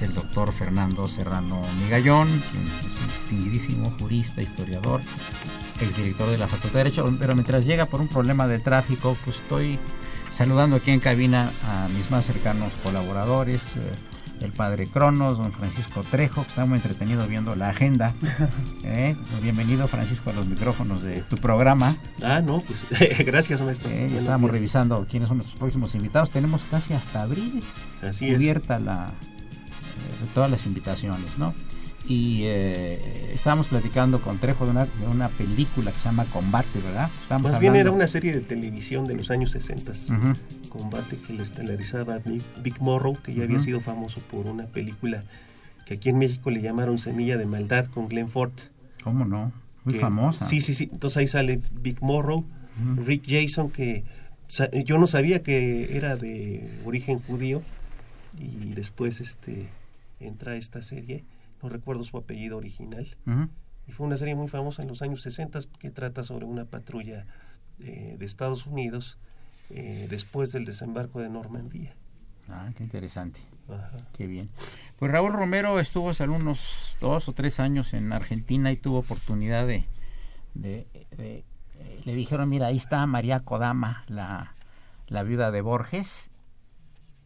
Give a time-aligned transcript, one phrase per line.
[0.00, 5.00] Es el doctor Fernando Serrano Migallón, es un distinguidísimo jurista, historiador,
[5.80, 9.36] exdirector de la Facultad de Derecho, pero mientras llega por un problema de tráfico, pues
[9.36, 9.78] estoy
[10.30, 13.80] saludando aquí en cabina a mis más cercanos colaboradores, eh,
[14.40, 18.14] el padre Cronos, don Francisco Trejo, que está muy entretenido viendo la agenda.
[18.82, 21.94] Eh, bienvenido Francisco a los micrófonos de tu programa.
[22.22, 23.90] Ah, no, pues gracias maestro.
[23.90, 26.30] Eh, estamos revisando quiénes son nuestros próximos invitados.
[26.30, 27.62] Tenemos casi hasta abril
[28.02, 29.12] Así cubierta la,
[30.34, 31.54] todas las invitaciones, ¿no?
[32.06, 36.80] Y eh, estábamos platicando con Trejo de una, de una, película que se llama Combate,
[36.80, 37.10] ¿verdad?
[37.42, 39.92] Más bien era una serie de televisión de los años 60,
[40.70, 42.18] Combate, que le estelarizaba
[42.62, 45.24] Big Morrow, que ya había sido famoso por una película
[45.84, 48.52] que aquí en México le llamaron Semilla de Maldad con Glenn Ford.
[49.04, 49.52] ¿Cómo no?
[49.84, 50.46] Muy famosa.
[50.46, 50.88] Sí, sí, sí.
[50.92, 52.44] Entonces ahí sale Big Morrow,
[53.06, 54.04] Rick Jason, que
[54.84, 57.62] yo no sabía que era de origen judío
[58.38, 59.68] y después este
[60.20, 61.24] entra esta serie,
[61.62, 63.16] no recuerdo su apellido original,
[63.86, 67.26] y fue una serie muy famosa en los años 60 que trata sobre una patrulla
[67.80, 69.18] eh, de Estados Unidos
[69.70, 71.94] eh, después del desembarco de Normandía.
[72.48, 73.40] Ah, qué interesante.
[74.16, 74.50] Qué bien.
[74.98, 79.66] Pues Raúl Romero estuvo hace unos dos o tres años en Argentina y tuvo oportunidad
[79.66, 79.84] de,
[80.54, 80.86] de,
[81.18, 81.44] eh,
[82.04, 84.54] le dijeron, mira, ahí está María Kodama, la,
[85.06, 86.29] la viuda de Borges,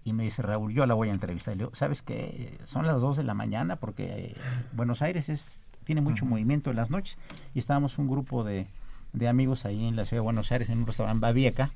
[0.05, 1.55] y me dice, Raúl, yo la voy a entrevistar.
[1.55, 2.59] Y le digo, ¿sabes qué?
[2.67, 4.35] Son las 2 de la mañana porque eh,
[4.73, 7.19] Buenos Aires es, tiene mucho movimiento en las noches.
[7.55, 8.67] Y estábamos un grupo de,
[9.13, 11.71] de, amigos ahí en la ciudad de Buenos Aires, en un restaurante Babieca.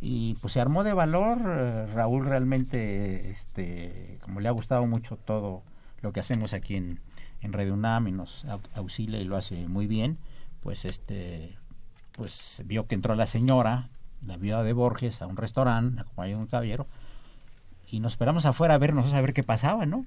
[0.00, 1.38] Y pues se armó de valor.
[1.46, 5.62] Eh, Raúl realmente, este, como le ha gustado mucho todo
[6.00, 6.98] lo que hacemos aquí en,
[7.42, 10.18] en Radio UNAM y nos auxilia y lo hace muy bien,
[10.62, 11.56] pues este
[12.12, 13.88] pues vio que entró la señora,
[14.26, 16.86] la viuda de Borges, a un restaurante, acompañado de un caballero,
[17.90, 20.06] y nos esperamos afuera a vernos, a ver qué pasaba, ¿no?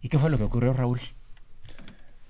[0.00, 1.00] ¿Y qué fue lo que ocurrió, Raúl?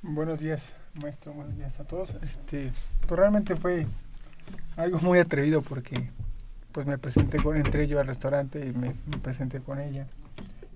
[0.02, 2.16] Buenos días, maestro, buenos días a todos.
[2.22, 2.70] Este,
[3.06, 3.86] pues realmente fue
[4.76, 6.10] algo muy atrevido porque
[6.72, 10.06] pues me presenté con, entré yo al restaurante y me, presenté con ella.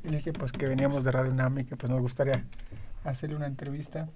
[0.05, 2.45] Y le dije pues que veníamos de Radio UNAM que pues nos gustaría
[3.05, 4.09] hacerle una entrevista.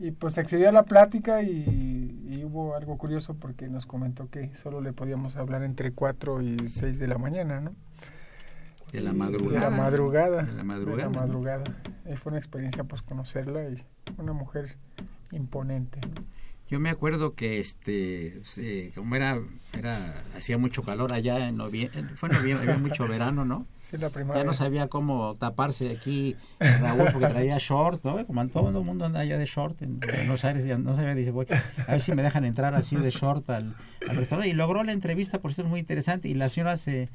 [0.00, 4.54] Y pues accedió a la plática y, y, hubo algo curioso porque nos comentó que
[4.56, 7.74] solo le podíamos hablar entre 4 y 6 de la mañana, ¿no?
[8.92, 9.66] De la madrugada.
[9.66, 10.42] De la madrugada.
[10.42, 11.08] De la madrugada.
[11.08, 11.64] De la madrugada.
[12.16, 13.84] fue una experiencia pues conocerla y
[14.18, 14.76] una mujer
[15.32, 16.00] imponente.
[16.70, 18.40] Yo me acuerdo que este
[18.94, 19.40] como era
[19.76, 19.98] era
[20.36, 23.66] hacía mucho calor allá en noviembre, fue en noviembre, había mucho verano, ¿no?
[23.78, 24.44] Sí, la primavera.
[24.44, 28.24] Ya no sabía cómo taparse aquí Raúl porque traía short, ¿no?
[28.24, 31.32] Como todo el mundo anda allá de short en Buenos Aires, ya no sabía, dice,
[31.32, 31.46] voy
[31.88, 33.74] a ver si me dejan entrar así de short al,
[34.08, 37.08] al restaurante y logró la entrevista, por eso es muy interesante y la señora se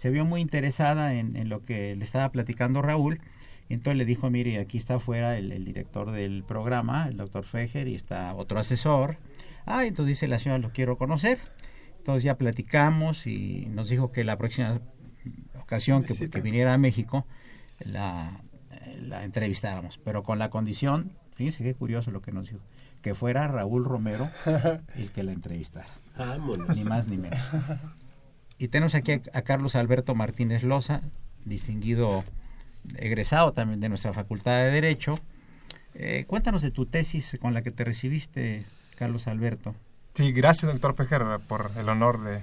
[0.00, 3.20] se vio muy interesada en, lo que le estaba platicando Raúl.
[3.68, 7.86] Y entonces le dijo, mire, aquí está afuera el, director del programa, el doctor Fejer,
[7.86, 9.18] y está otro asesor.
[9.66, 11.38] Ah, entonces dice la señora, lo quiero conocer.
[11.98, 14.80] Entonces ya platicamos y nos dijo que la próxima
[15.60, 17.26] ocasión que, viniera a México,
[17.78, 18.40] la,
[19.02, 22.62] la entrevistáramos, pero con la condición, fíjense qué curioso lo que nos dijo,
[23.02, 24.30] que fuera Raúl Romero
[24.96, 25.88] el que la entrevistara.
[26.74, 27.38] Ni más ni menos.
[28.60, 31.00] Y tenemos aquí a, Carlos Alberto Martínez Loza,
[31.46, 32.24] distinguido
[32.96, 35.18] egresado también de nuestra Facultad de Derecho.
[35.94, 38.66] Eh, cuéntanos de tu tesis con la que te recibiste,
[38.96, 39.74] Carlos Alberto.
[40.12, 42.42] Sí, gracias, doctor Pejer, por el honor de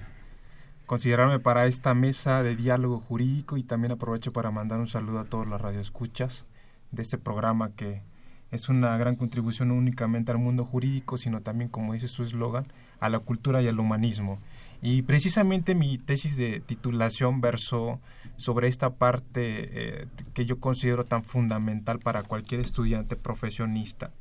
[0.87, 5.25] considerarme para esta mesa de diálogo jurídico y también aprovecho para mandar un saludo a
[5.25, 6.45] todos los radioescuchas
[6.89, 8.01] de este programa que
[8.49, 12.65] es una gran contribución no únicamente al mundo jurídico, sino también, como dice su eslogan,
[12.99, 14.39] a la cultura y al humanismo.
[14.81, 17.99] Y precisamente mi tesis de titulación versó
[18.35, 24.11] sobre esta parte eh, que yo considero tan fundamental para cualquier estudiante profesionista,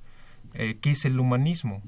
[0.54, 1.82] eh, que es el humanismo.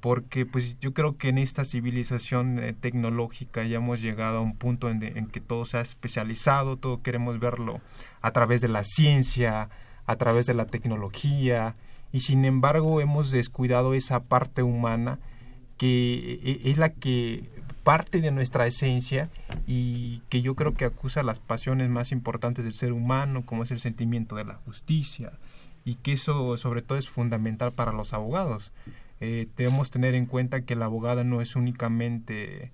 [0.00, 4.56] Porque pues yo creo que en esta civilización eh, tecnológica ya hemos llegado a un
[4.56, 7.80] punto en, en, que todo se ha especializado, todo queremos verlo
[8.22, 9.68] a través de la ciencia,
[10.06, 11.76] a través de la tecnología,
[12.12, 15.18] y sin embargo hemos descuidado esa parte humana
[15.76, 17.48] que eh, es la que
[17.82, 19.28] parte de nuestra esencia
[19.66, 23.70] y que yo creo que acusa las pasiones más importantes del ser humano, como es
[23.70, 25.32] el sentimiento de la justicia,
[25.84, 28.72] y que eso sobre todo es fundamental para los abogados.
[29.20, 32.70] Eh, debemos tener en cuenta que el abogado no es únicamente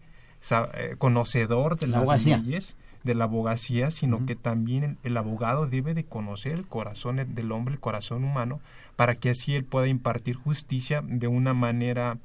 [0.50, 2.76] eh, conocedor de las leyes
[3.06, 7.74] de la abogacía, sino que también el, abogado debe de conocer el corazón del hombre,
[7.74, 8.60] el corazón humano,
[8.96, 12.18] para que así él pueda impartir justicia de una manera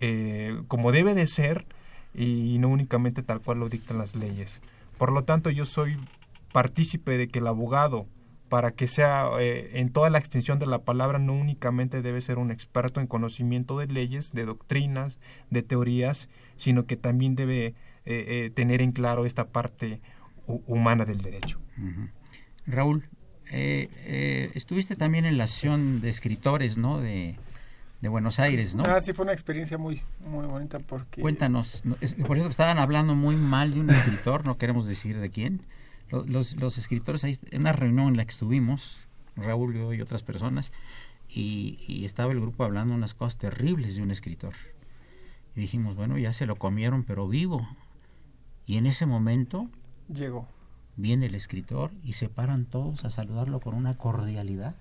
[0.00, 1.66] eh, como debe de ser
[2.14, 4.62] y no únicamente tal cual lo dictan las leyes.
[4.98, 5.96] Por lo tanto, yo soy
[6.52, 8.06] partícipe de que el abogado
[8.50, 12.36] para que sea eh, en toda la extensión de la palabra no únicamente debe ser
[12.36, 15.20] un experto en conocimiento de leyes, de doctrinas,
[15.50, 17.74] de teorías, sino que también debe eh,
[18.04, 20.00] eh, tener en claro esta parte
[20.66, 21.60] humana del derecho.
[22.66, 23.08] Raúl,
[23.52, 27.00] estuviste también en la asociación de escritores, ¿no?
[27.00, 27.36] De,
[28.00, 28.82] de Buenos Aires, ¿no?
[28.86, 31.20] Ah, sí, fue una experiencia muy, muy bonita porque...
[31.20, 31.82] Cuéntanos,
[32.26, 35.62] por eso estaban hablando muy mal de un escritor, no queremos decir de quién,
[36.10, 38.98] los, los escritores, ahí, en una reunión en la que estuvimos,
[39.36, 40.72] Raúl yo y otras personas,
[41.32, 44.54] y, estaba el grupo hablando unas cosas terribles de un escritor.
[45.54, 47.68] Y dijimos, bueno, ya se lo comieron, pero vivo.
[48.66, 49.68] Y en ese momento
[50.12, 50.48] llegó.
[50.96, 54.74] Viene el escritor y se paran todos a saludarlo con una cordialidad,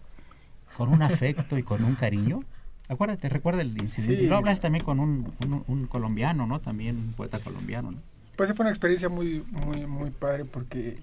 [0.76, 2.44] con un afecto y con un cariño.
[2.90, 4.24] Acuérdate, recuerda el incidente.
[4.24, 5.32] Lo hablas también con un,
[5.68, 6.60] un, colombiano, ¿no?
[6.60, 8.00] También un poeta colombiano, ¿no?
[8.36, 10.98] Pues fue una experiencia muy, muy, muy padre porque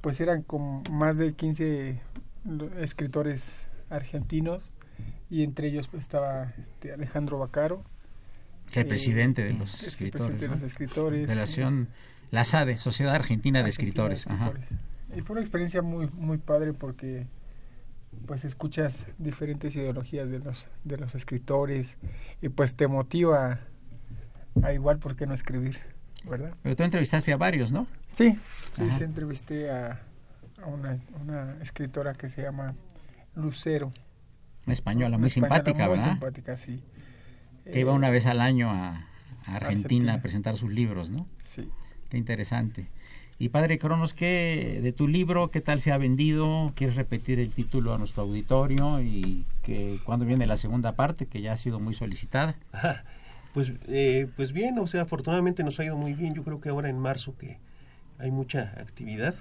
[0.00, 2.00] pues eran como más de 15
[2.78, 4.64] escritores argentinos
[5.30, 7.84] y entre ellos pues, estaba este Alejandro Bacaro.
[8.72, 10.40] Que el presidente de los escritores.
[10.40, 11.28] de los escritores.
[11.28, 11.88] Relación,
[12.32, 14.26] la SADE, Sociedad Argentina, de Escritores.
[15.16, 17.26] Y fue una experiencia muy, muy padre porque
[18.26, 21.98] pues escuchas diferentes ideologías de los, de los escritores
[22.42, 23.60] y pues te motiva
[24.62, 25.78] a igual, ¿por qué no escribir?
[26.28, 26.54] ¿verdad?
[26.62, 27.86] Pero tú entrevistaste a varios, ¿no?
[28.12, 28.36] Sí,
[28.74, 30.00] sí, entrevisté a,
[30.66, 30.98] una,
[31.60, 32.74] escritora que se llama
[33.34, 33.92] Lucero.
[34.66, 36.10] Una española muy simpática, muy ¿verdad?
[36.10, 36.82] simpática, sí.
[37.64, 39.06] Que iba una vez al año a,
[39.46, 41.26] Argentina, a presentar sus libros, ¿no?
[41.40, 41.70] Sí.
[42.10, 42.90] Qué interesante.
[43.40, 45.48] Y padre Cronos, ¿qué de tu libro?
[45.48, 46.72] ¿Qué tal se ha vendido?
[46.76, 49.00] ¿Quieres repetir el título a nuestro auditorio?
[49.00, 52.54] ¿Y que cuándo viene la segunda parte, que ya ha sido muy solicitada?
[53.52, 56.34] Pues, eh, pues bien, o sea, afortunadamente nos ha ido muy bien.
[56.34, 57.58] Yo creo que ahora en marzo que
[58.18, 59.34] hay mucha actividad.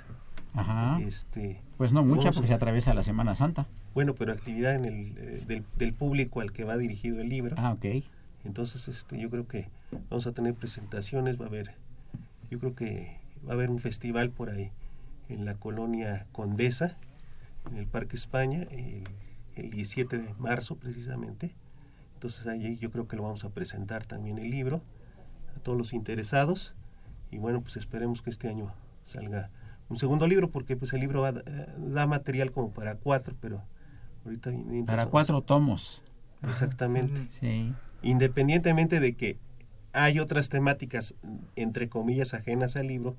[0.55, 0.99] Ajá.
[1.01, 3.67] Este, pues no mucha porque se atraviesa la Semana Santa.
[3.93, 7.55] Bueno, pero actividad en el, eh, del, público al que va dirigido el libro.
[7.59, 8.03] Ah, ok.
[8.45, 9.69] Entonces, este, yo creo que
[10.09, 11.75] vamos a tener presentaciones, va a haber,
[12.49, 14.71] yo creo que va a haber un festival por ahí
[15.27, 16.97] en la colonia Condesa,
[17.69, 19.03] en el Parque España, el,
[19.55, 21.53] el 17 de marzo precisamente
[22.19, 24.81] entonces ahí yo creo que lo vamos a presentar también el libro
[25.55, 26.75] a todos los interesados
[27.31, 29.51] y bueno, pues esperemos que este año salga
[29.87, 33.63] un segundo libro porque pues el libro da, material como para cuatro, pero
[34.25, 34.51] ahorita...
[34.85, 36.03] Para cuatro tomos.
[36.43, 37.25] Exactamente.
[37.39, 37.73] sí.
[38.01, 39.37] Independientemente de que
[39.93, 41.15] hay otras temáticas,
[41.55, 43.15] entre comillas, ajenas al libro,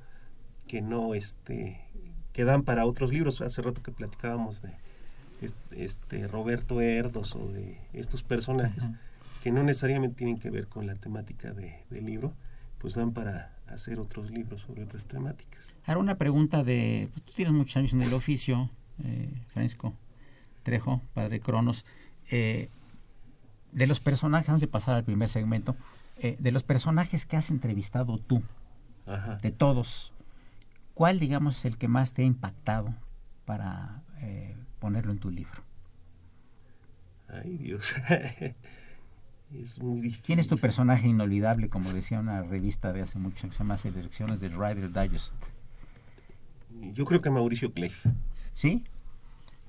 [0.71, 1.81] que no, este,
[2.33, 3.41] que dan para otros libros.
[3.41, 4.73] Hace rato que platicábamos de
[5.73, 8.85] este Roberto Erdos o de estos personajes
[9.43, 12.35] que no necesariamente tienen que ver con la temática de, del libro,
[12.79, 15.73] pues dan para hacer otros libros sobre otras temáticas.
[15.87, 18.71] Ahora una pregunta de, pues, tú tienes muchos años en el oficio,
[19.03, 19.95] eh, Francisco
[20.62, 21.85] Trejo, padre Cronos,
[22.31, 22.69] eh,
[23.73, 25.75] de los personajes, antes de pasar al primer segmento,
[26.19, 28.41] eh, de los personajes que has entrevistado tú,
[29.43, 30.12] de todos,
[31.00, 32.95] ¿cuál digamos es el que más te ha impactado
[33.47, 34.02] para
[34.80, 35.62] ponerlo en tu libro?
[37.26, 37.95] Ay, Dios.
[39.54, 40.23] es muy difícil.
[40.23, 43.78] ¿Quién es tu personaje inolvidable, como decía una revista de hace mucho, que se llama
[43.78, 45.33] Selecciones del Rider Digest?
[46.92, 48.04] Yo creo que Mauricio Cleif.
[48.52, 48.85] ¿Sí?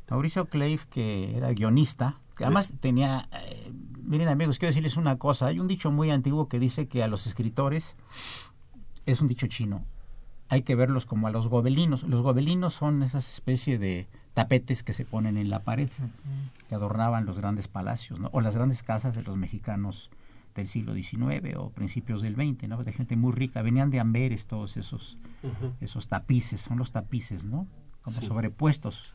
[0.09, 3.29] Mauricio Cleif, que era guionista, que además tenía...
[3.31, 3.71] eh,
[4.03, 5.47] miren amigos, quiero decirles una cosa.
[5.47, 7.95] Hay un dicho muy antiguo que dice que a los escritores,
[9.05, 9.85] es un dicho chino,
[10.51, 12.03] hay que verlos como a los gobelinos.
[12.03, 15.89] Los gobelinos son esas especie de tapetes que se ponen en la pared,
[16.67, 18.29] que adornaban los grandes palacios, ¿no?
[18.33, 20.09] o las grandes casas de los mexicanos
[20.53, 22.83] del siglo XIX o principios del XX, ¿no?
[22.83, 23.61] de gente muy rica.
[23.61, 25.17] Venían de Amberes todos esos,
[25.79, 27.65] esos tapices, son los tapices, ¿no?
[28.01, 28.25] Como Sí.
[28.25, 29.13] sobrepuestos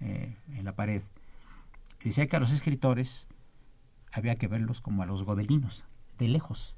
[0.00, 1.02] eh, en la pared.
[2.02, 3.28] Decía que a los escritores
[4.10, 5.84] había que verlos como a los gobelinos,
[6.18, 6.74] de lejos.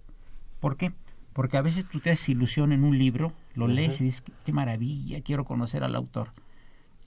[0.60, 0.92] ¿Por qué?
[1.32, 4.52] Porque a veces tú te haces ilusión en un libro, lo lees y dices, "Qué-
[4.52, 6.32] maravilla, quiero conocer al autor.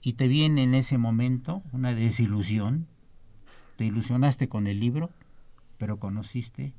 [0.00, 2.86] Y te viene en ese momento una desilusión,
[3.76, 5.10] te ilusionaste con el libro,
[5.78, 6.72] pero conociste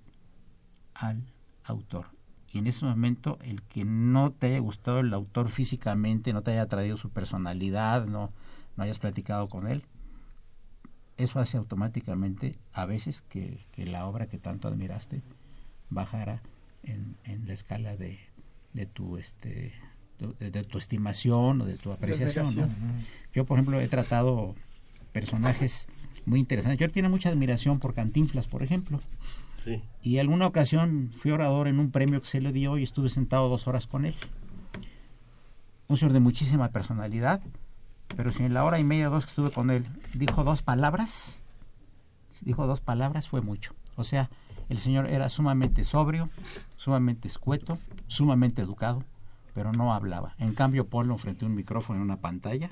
[0.94, 1.24] al
[1.64, 2.08] autor.
[2.52, 6.52] Y en ese momento, el que no te haya gustado el autor físicamente, no te
[6.52, 8.32] haya traído su personalidad, no,
[8.78, 9.84] no hayas platicado con él,
[11.18, 15.22] eso hace automáticamente a veces que, que la obra que tanto admiraste
[15.90, 16.42] bajara
[16.84, 18.20] en, en la escala de,
[18.74, 19.74] de tu este
[20.40, 22.56] de, de tu estimación o de tu apreciación.
[22.56, 22.68] ¿no?
[23.34, 24.56] Yo, por ejemplo, he tratado
[25.12, 25.88] personajes
[26.26, 26.80] muy interesantes.
[26.80, 29.00] Yo tengo mucha admiración por Cantinflas, por ejemplo.
[29.64, 29.82] Sí.
[30.02, 33.50] Y alguna ocasión fui orador en un premio que se le dio y estuve sentado
[33.50, 34.14] dos horas con él.
[35.88, 37.42] Un señor de muchísima personalidad,
[38.16, 41.44] pero si en la hora y media, dos que estuve con él, dijo dos palabras,
[42.42, 43.74] dijo dos palabras, fue mucho.
[43.96, 44.30] O sea,
[44.74, 46.30] el señor era sumamente sobrio,
[46.78, 47.78] sumamente escueto,
[48.08, 49.04] sumamente educado,
[49.54, 50.34] pero no hablaba.
[50.40, 52.72] En cambio, ponlo frente a un micrófono en una pantalla,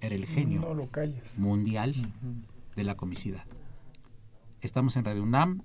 [0.00, 1.36] era el genio No lo calles.
[1.38, 1.94] mundial
[2.76, 3.44] de la comicidad.
[4.60, 5.62] Estamos en Radio UNAM,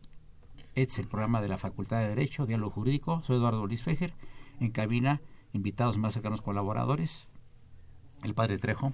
[0.74, 4.14] este es el programa de la Facultad de Derecho, Diálogo Jurídico, soy Eduardo Luis Fejer,
[4.60, 5.22] en cabina,
[5.54, 7.28] invitados más cercanos colaboradores,
[8.24, 8.88] el padre Trejo,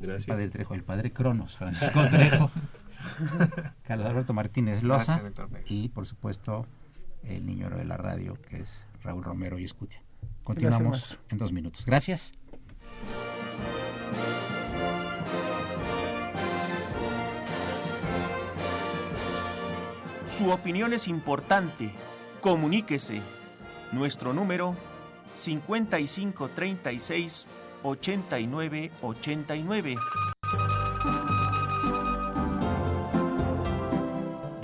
[0.00, 0.26] el Gracias.
[0.28, 2.50] padre Trejo, el padre Cronos, Francisco Trejo,
[3.82, 6.66] Carlos Alberto Martínez Loza Gracias, y por supuesto
[7.22, 10.02] el niño de la radio que es Raúl Romero y Escutia.
[10.44, 11.84] Continuamos en dos minutos.
[11.86, 12.32] Gracias.
[20.26, 21.92] Su opinión es importante.
[22.40, 23.20] Comuníquese.
[23.92, 24.76] Nuestro número
[25.34, 27.48] 5536
[27.82, 29.98] 8989.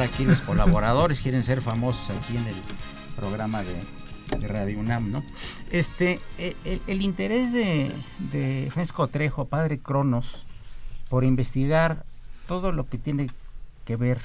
[0.00, 2.54] Aquí los colaboradores, quieren ser famosos aquí en el
[3.16, 3.80] programa de,
[4.46, 5.24] Radio UNAM, ¿no?
[5.70, 6.54] Este, e,
[6.86, 10.46] el, interés de, Francisco Trejo, padre Cronos,
[11.08, 12.04] por investigar
[12.46, 13.26] todo lo que tiene
[13.84, 14.20] que ver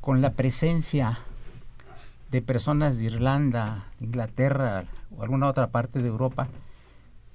[0.00, 1.20] con la presencia
[2.30, 4.84] de personas de Irlanda, Inglaterra
[5.16, 6.48] o alguna otra parte de Europa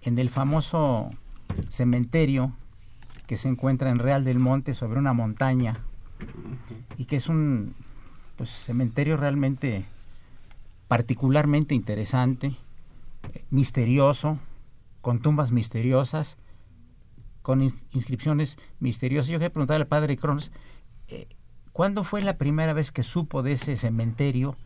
[0.01, 1.09] en el famoso
[1.69, 2.51] cementerio
[3.25, 5.75] que se encuentra en Real del Monte sobre una montaña
[6.97, 7.75] y que es un
[8.37, 9.85] pues, cementerio realmente
[10.87, 12.55] particularmente interesante,
[13.51, 14.39] misterioso,
[15.01, 16.37] con tumbas misteriosas,
[17.41, 19.29] con in- inscripciones misteriosas.
[19.29, 20.51] Yo quería preguntarle al padre Cronos,
[21.07, 21.27] eh,
[21.73, 24.57] ¿cuándo fue la primera vez que supo de ese cementerio?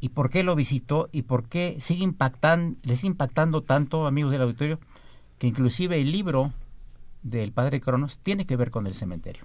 [0.00, 1.08] ¿Y por qué lo visitó?
[1.10, 4.78] ¿Y por qué sigue impactando, le sigue impactando tanto, amigos del auditorio,
[5.38, 6.52] que inclusive el libro
[7.22, 9.44] del padre Cronos tiene que ver con el cementerio?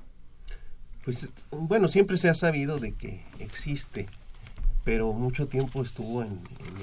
[1.04, 4.08] Pues es- bueno, siempre se ha sabido de que existe,
[4.84, 6.40] pero mucho tiempo estuvo en,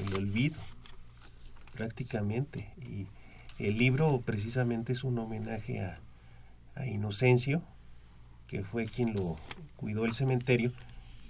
[0.06, 0.56] el olvido,
[1.74, 2.72] prácticamente.
[2.78, 3.06] Y
[3.62, 5.98] el libro precisamente es un homenaje a,
[6.74, 7.62] a Inocencio,
[8.46, 9.36] que fue quien lo
[9.76, 10.72] cuidó el cementerio,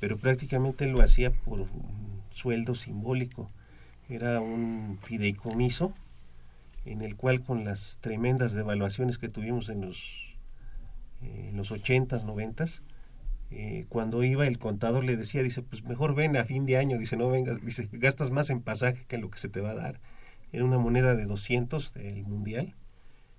[0.00, 3.50] pero prácticamente lo hacía por un sueldo simbólico.
[4.09, 5.92] Era un fideicomiso
[6.87, 9.99] en el cual con las tremendas devaluaciones que tuvimos en los
[11.20, 12.82] en los 80s, 90s,
[13.50, 16.98] eh, cuando iba el contador le decía, dice, pues mejor ven a fin de año,
[16.98, 19.70] dice, no vengas, dice, gastas más en pasaje que en lo que se te va
[19.70, 20.00] a dar.
[20.52, 22.75] Era una moneda de 200 del Mundial,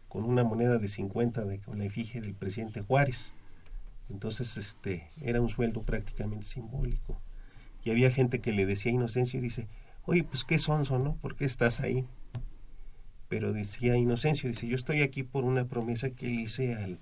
[0.08, 3.34] con una moneda de 50 de, con la efigie del presidente Juárez.
[4.10, 7.22] Entonces, este, era un sueldo prácticamente simbólico.
[7.84, 9.68] Y había gente que le decía a Inocencio y dice,
[10.06, 11.16] oye, pues qué sonso, ¿no?
[11.16, 12.06] ¿Por qué estás ahí?
[13.28, 17.00] Pero decía Inocencio, dice, yo estoy aquí por una promesa que le hice al,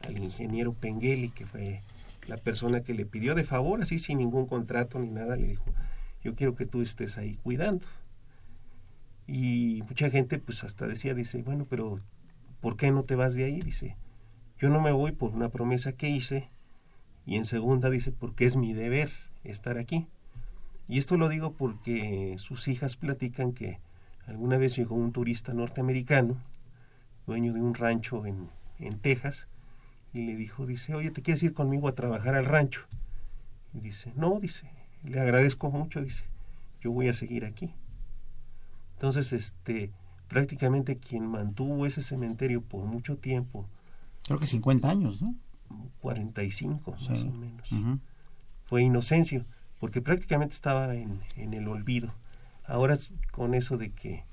[0.00, 1.80] al ingeniero Pengueli, que fue
[2.26, 5.72] la persona que le pidió de favor, así sin ningún contrato ni nada, le dijo,
[6.22, 7.86] yo quiero que tú estés ahí cuidando.
[9.26, 12.00] Y mucha gente pues hasta decía, dice, bueno, pero
[12.60, 13.60] ¿por qué no te vas de ahí?
[13.60, 13.96] Dice,
[14.58, 16.50] yo no me voy por una promesa que hice
[17.26, 19.10] y en segunda dice, porque es mi deber
[19.44, 20.06] estar aquí.
[20.88, 23.78] Y esto lo digo porque sus hijas platican que
[24.26, 26.36] alguna vez llegó un turista norteamericano,
[27.26, 28.48] dueño de un rancho en,
[28.80, 29.46] en Texas,
[30.12, 32.82] y le dijo, dice, oye, ¿te quieres ir conmigo a trabajar al rancho?
[33.72, 34.68] Y dice, no, dice,
[35.04, 36.24] le agradezco mucho, dice,
[36.80, 37.72] yo voy a seguir aquí.
[38.94, 39.90] Entonces, este,
[40.28, 43.66] prácticamente quien mantuvo ese cementerio por mucho tiempo,
[44.26, 45.34] Creo que 50 años, ¿no?
[46.00, 47.26] 45 más Sí.
[47.28, 47.68] o menos,
[48.66, 49.44] fue Inocencio,
[49.80, 52.12] porque prácticamente estaba en, en el olvido.
[52.66, 52.96] Ahora
[53.32, 54.24] con eso de que,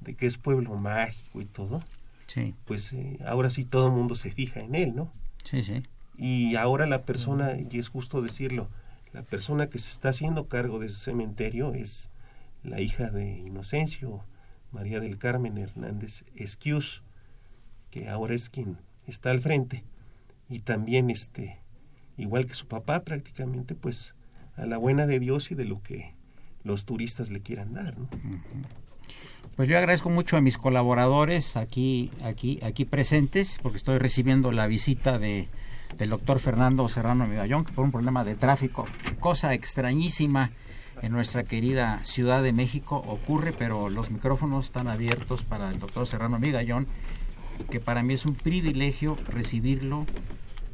[0.00, 1.82] de que es pueblo mágico y todo,
[2.28, 5.12] Sí, pues eh, ahora sí todo el mundo se fija en él, ¿no?
[5.44, 5.82] sí, sí.
[6.16, 8.68] Y ahora la persona, y es justo decirlo,
[9.12, 12.10] la persona que se está haciendo cargo de ese cementerio es
[12.62, 14.24] la hija de Inocencio,
[14.72, 17.02] María del Carmen Hernández Esquius,
[17.90, 19.84] que ahora es quien está al frente.
[20.50, 21.60] Y también, este,
[22.16, 24.14] igual que su papá, prácticamente, pues,
[24.56, 26.14] a la buena de Dios y de lo que
[26.64, 28.08] los turistas le quieran dar, ¿no?
[29.58, 34.68] Pues yo agradezco mucho a mis colaboradores aquí, aquí, aquí presentes, porque estoy recibiendo la
[34.68, 35.48] visita de,
[35.98, 38.86] del doctor Fernando Serrano Medallón, que por un problema de tráfico,
[39.18, 40.52] cosa extrañísima
[41.02, 46.06] en nuestra querida Ciudad de México ocurre, pero los micrófonos están abiertos para el doctor
[46.06, 46.86] Serrano Migallón,
[47.68, 50.06] que para mí es un privilegio recibirlo,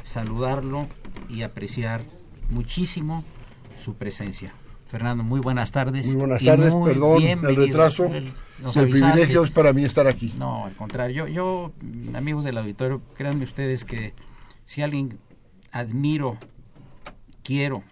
[0.02, 0.88] saludarlo
[1.30, 2.02] y apreciar
[2.50, 3.24] muchísimo
[3.78, 4.52] su presencia.
[4.94, 6.06] Fernando, muy buenas tardes.
[6.06, 8.04] Muy buenas tardes, muy perdón el retraso.
[8.04, 8.32] El-
[8.72, 10.32] privilegio es para mí estar aquí.
[10.38, 11.26] No, al contrario.
[11.26, 11.72] Yo, yo,
[12.16, 14.14] amigos del auditorio, créanme ustedes que
[14.64, 15.18] si alguien
[15.72, 16.36] admiro,
[17.42, 17.82] quiero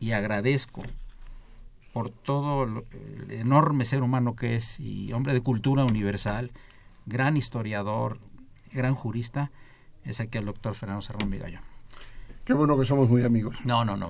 [0.00, 0.82] y agradezco
[1.92, 2.84] por todo lo-
[3.20, 6.50] el enorme ser humano que es y hombre de cultura universal,
[7.06, 8.18] gran historiador,
[8.72, 9.52] gran jurista,
[10.02, 11.62] es aquí el doctor Fernando Serrón Vigallón.
[12.46, 13.56] Qué bueno que somos muy amigos.
[13.64, 14.08] No, no, no,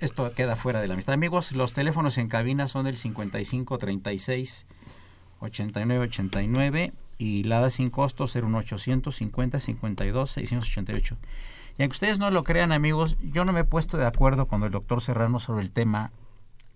[0.00, 1.12] esto, queda fuera de la amistad.
[1.12, 4.66] Amigos, los teléfonos en cabina son el 55 36
[5.40, 11.16] 89 89 y la da sin costo 01850 52 688.
[11.76, 14.62] Y aunque ustedes no lo crean, amigos, yo no me he puesto de acuerdo con
[14.62, 16.10] el doctor Serrano sobre el tema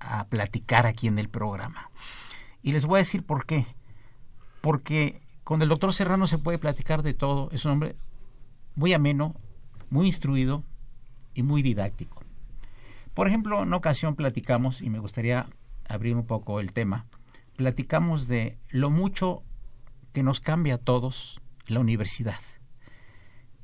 [0.01, 1.91] a platicar aquí en el programa.
[2.63, 3.65] Y les voy a decir por qué.
[4.61, 7.49] Porque con el doctor Serrano se puede platicar de todo.
[7.51, 7.97] Es un hombre
[8.75, 9.35] muy ameno,
[9.89, 10.65] muy instruido
[11.39, 12.23] y muy didáctico.
[13.15, 15.47] Por ejemplo, en ocasión platicamos, y me gustaría
[15.89, 17.07] abrir un poco el tema,
[17.57, 19.43] platicamos de lo mucho
[20.13, 22.41] que nos cambia a todos la universidad.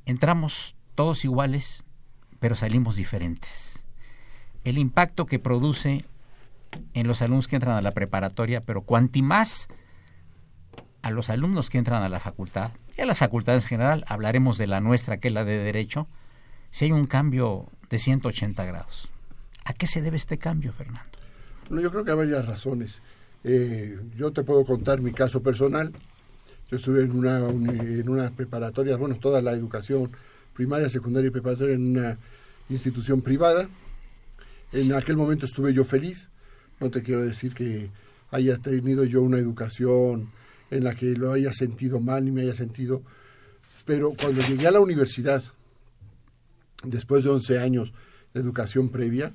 [0.06, 1.84] Entramos todos iguales
[2.44, 3.86] pero salimos diferentes.
[4.64, 6.04] El impacto que produce
[6.92, 9.68] en los alumnos que entran a la preparatoria, pero cuanti más
[11.00, 14.58] a los alumnos que entran a la facultad, y a las facultades en general, hablaremos
[14.58, 16.06] de la nuestra, que es la de Derecho,
[16.74, 19.08] si hay un cambio de 180 grados.
[19.64, 21.18] ¿A qué se debe este cambio, Fernando?
[21.70, 23.00] No, yo creo que hay varias razones.
[23.44, 25.92] Eh, yo te puedo contar mi caso personal.
[26.68, 30.10] Yo estuve en una, en una preparatoria, bueno, toda la educación
[30.52, 32.18] primaria, secundaria y preparatoria en una
[32.68, 33.68] institución privada.
[34.72, 36.28] En aquel momento estuve yo feliz.
[36.80, 37.88] No te quiero decir que
[38.32, 40.28] haya tenido yo una educación
[40.72, 43.00] en la que lo haya sentido mal ni me haya sentido.
[43.84, 45.40] Pero cuando llegué a la universidad,
[46.84, 47.94] después de 11 años
[48.32, 49.32] de educación previa,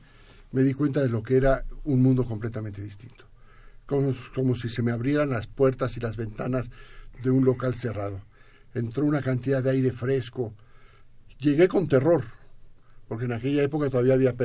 [0.52, 3.26] me di cuenta de lo que era un mundo completamente distinto.
[3.86, 6.70] Como, como si se me abrieran las puertas y las ventanas
[7.24, 8.22] de un local cerrado.
[8.74, 10.54] Entró una cantidad de aire fresco.
[11.40, 12.24] Llegué con terror,
[13.08, 14.36] porque en aquella época todavía había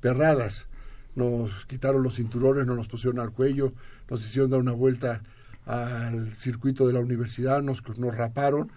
[0.00, 0.66] perradas.
[1.14, 3.72] Nos quitaron los cinturones, nos los pusieron al cuello,
[4.08, 5.22] nos hicieron dar una vuelta
[5.66, 8.70] al circuito de la universidad, nos, nos raparon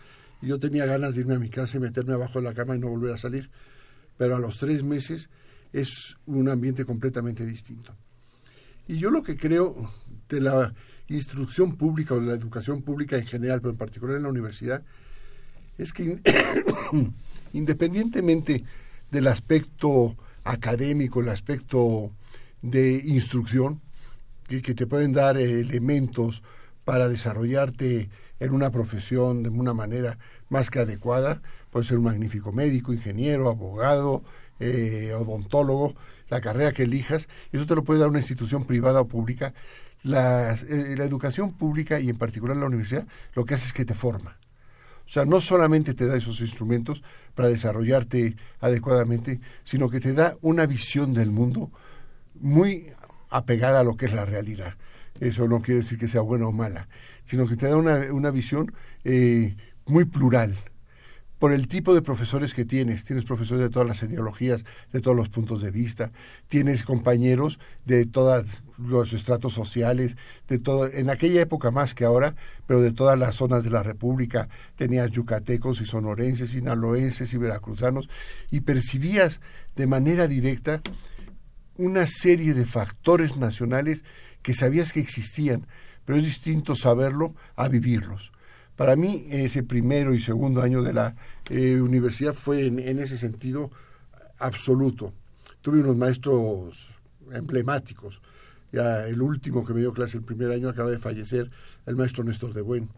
[0.48, 2.80] yo tenía ganas de irme a mi casa y meterme abajo de la cama y
[2.80, 3.50] no volver a salir.
[4.18, 5.30] Pero a los tres meses
[5.72, 7.96] es un ambiente completamente distinto.
[8.88, 9.90] Y yo lo que creo
[10.30, 10.74] de la
[11.08, 14.84] instrucción pública o de la educación pública en general, pero en particular en la universidad,
[15.78, 16.20] es que
[17.54, 18.64] independientemente
[19.12, 22.12] del aspecto académico, el aspecto
[22.62, 23.82] de instrucción,
[24.48, 26.44] que, que te pueden dar elementos
[26.84, 30.18] para desarrollarte en una profesión de una manera
[30.50, 34.24] más que adecuada, puede ser un magnífico médico, ingeniero, abogado,
[34.60, 35.96] eh, odontólogo,
[36.30, 39.54] la carrera que elijas, eso te lo puede dar una institución privada o pública.
[40.04, 43.86] La, eh, la educación pública y en particular la universidad lo que hace es que
[43.86, 44.38] te forma.
[45.06, 47.04] O sea, no solamente te da esos instrumentos
[47.36, 51.72] para desarrollarte adecuadamente, sino que te da una visión del mundo
[52.40, 52.88] muy
[53.30, 54.76] apegada a lo que es la realidad.
[55.20, 56.88] Eso no quiere decir que sea buena o mala,
[57.24, 60.56] sino que te da una, una visión eh, muy plural
[61.44, 63.04] por el tipo de profesores que tienes.
[63.04, 66.14] Tienes profesores de todas las ideologías, de todos los puntos de vista.
[66.48, 68.46] Tienes compañeros de todos
[68.78, 70.16] los estratos sociales,
[70.48, 72.34] de todo, en aquella época más que ahora,
[72.66, 74.48] pero de todas las zonas de la República.
[74.78, 78.08] Tenías yucatecos y sonorenses, sinaloenses y veracruzanos,
[78.50, 79.42] y percibías
[79.76, 80.82] de manera directa
[81.76, 84.06] una serie de factores nacionales
[84.44, 85.68] que sabías que existían,
[86.06, 88.32] pero es distinto saberlo a vivirlos.
[88.76, 91.16] Para mí, ese primero y segundo año de la
[91.50, 93.72] eh, universidad fue en, ese sentido
[94.40, 95.14] absoluto.
[95.62, 96.90] Tuve unos maestros
[97.32, 98.22] emblemáticos.
[98.72, 101.52] Ya el último que me dio clase el primer año acaba de fallecer,
[101.86, 102.90] el maestro Néstor de Buen.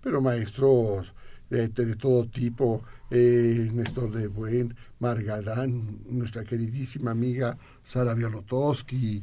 [0.00, 1.12] Pero maestros
[1.50, 9.22] de, todo tipo, eh, Néstor de Buen, Margalán, nuestra queridísima amiga Sara Bialotowski,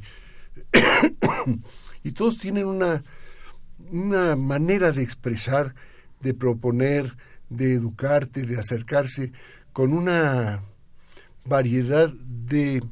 [2.04, 3.02] y todos tienen una,
[3.90, 5.74] una manera de expresar,
[6.22, 7.16] de proponer,
[7.48, 9.32] de educarte, de acercarse
[9.72, 10.62] con una
[11.44, 12.82] variedad de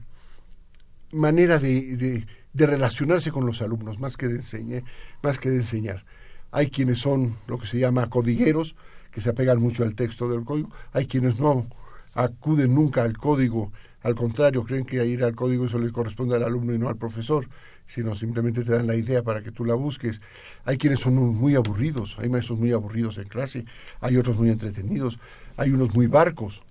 [1.13, 4.83] manera de, de, relacionarse con los alumnos, más que, de enseñar,
[5.23, 6.05] más que de enseñar.
[6.51, 8.77] Hay quienes son lo que se llama codigueros,
[9.11, 11.67] que se apegan mucho al texto del código, hay quienes no
[12.15, 16.45] acuden nunca al código, al contrario, creen que ir al código eso le corresponde al
[16.45, 17.47] alumno y no al profesor
[17.93, 20.21] sino simplemente te dan la idea para que tú la busques.
[20.65, 23.65] Hay quienes son muy aburridos, hay maestros muy aburridos en clase,
[24.01, 25.19] hay otros muy entretenidos,
[25.57, 26.63] hay unos muy barcos,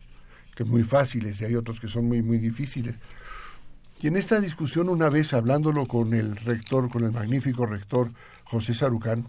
[0.56, 2.96] que muy fáciles, y hay otros que son muy, muy difíciles.
[4.02, 8.10] Y en esta discusión, una vez hablándolo con el rector, con el magnífico rector
[8.46, 9.26] José Sarucán,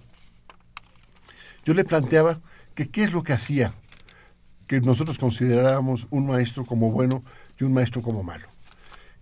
[1.65, 2.41] yo le planteaba
[2.75, 3.75] que qué es lo que hacía
[4.67, 7.25] que nosotros consideráramos un maestro como bueno
[7.59, 8.47] y un maestro como malo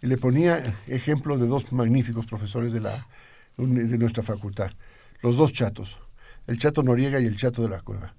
[0.03, 3.07] y le ponía ejemplo de dos magníficos profesores de, la,
[3.57, 4.71] de nuestra facultad,
[5.23, 5.99] los dos chatos,
[6.47, 8.15] el chato Noriega y el chato de la Cueva,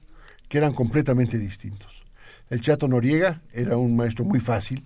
[0.47, 2.03] que eran completamente distintos.
[2.49, 4.83] El chato Noriega era un maestro muy fácil,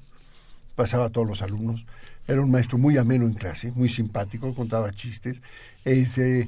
[0.75, 1.85] pasaba a todos los alumnos,
[2.27, 5.41] era un maestro muy ameno en clase, muy simpático, contaba chistes,
[5.85, 6.47] eh, se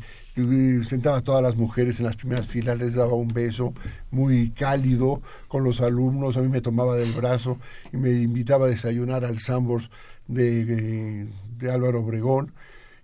[0.87, 3.73] sentaba a todas las mujeres en las primeras filas, les daba un beso
[4.11, 7.57] muy cálido con los alumnos, a mí me tomaba del brazo
[7.91, 9.89] y me invitaba a desayunar al Sambors
[10.27, 12.53] de, de, Álvaro Obregón,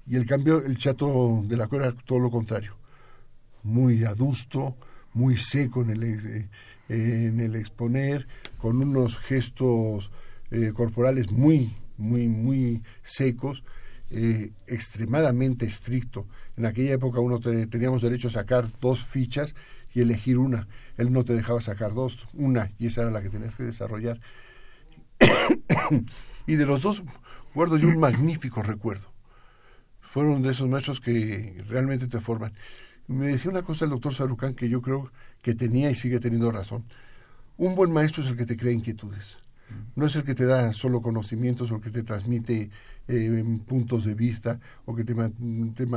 [0.07, 2.75] y el cambio, el chato de la cueva todo lo contrario,
[3.63, 4.75] muy adusto,
[5.13, 6.49] muy seco en el, eh,
[6.89, 10.11] en el exponer, con unos gestos
[10.49, 13.63] eh, corporales muy, muy, muy secos,
[14.11, 16.27] eh, extremadamente estricto.
[16.57, 19.55] En aquella época uno teníamos derecho a sacar dos fichas
[19.93, 20.67] y elegir una.
[20.97, 24.19] Él no te dejaba sacar dos, una, y esa era la que tenías que desarrollar.
[26.47, 27.03] y de los dos
[27.53, 29.11] guardo yo un magnífico recuerdo.
[30.01, 32.53] Fueron de esos maestros que realmente te forman.
[33.07, 36.51] Me decía una cosa el doctor Sarucán que yo creo que tenía y sigue teniendo
[36.51, 36.83] razón.
[37.57, 39.37] Un buen maestro es el que te crea inquietudes.
[39.95, 42.69] No es el que te da solo conocimientos o que te transmite
[43.07, 45.87] eh, puntos de vista o que te, te,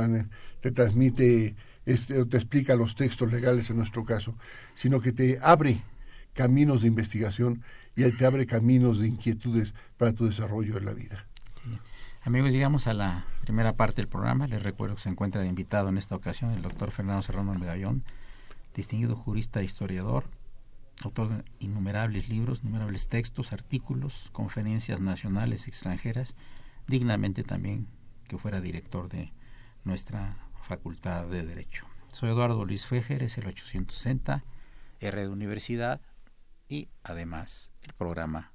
[0.61, 1.55] te transmite,
[1.85, 4.35] este, te explica los textos legales en nuestro caso,
[4.75, 5.81] sino que te abre
[6.33, 7.61] caminos de investigación
[7.95, 11.25] y te abre caminos de inquietudes para tu desarrollo en la vida.
[12.23, 14.47] Amigos, llegamos a la primera parte del programa.
[14.47, 18.03] Les recuerdo que se encuentra de invitado en esta ocasión el doctor Fernando Serrano Medallón,
[18.73, 20.25] distinguido jurista e historiador,
[21.03, 26.35] autor de innumerables libros, innumerables textos, artículos, conferencias nacionales extranjeras,
[26.87, 27.87] dignamente también
[28.27, 29.31] que fuera director de
[29.83, 31.85] nuestra Facultad de Derecho.
[32.11, 34.43] Soy Eduardo Luis Fejer, es el 860,
[34.99, 36.01] R de Universidad
[36.67, 38.54] y además el programa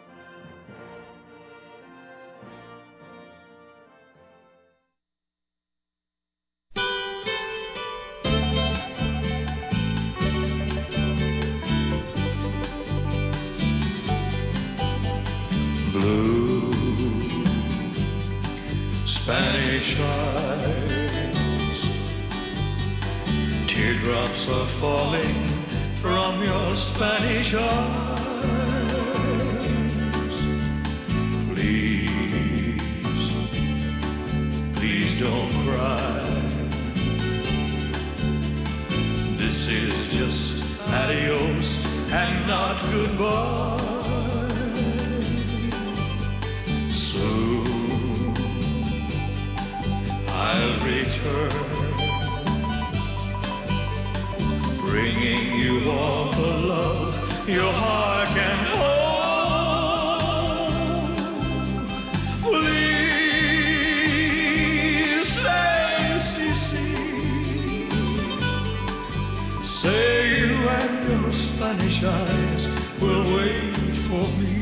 [72.01, 74.60] Will wait for me.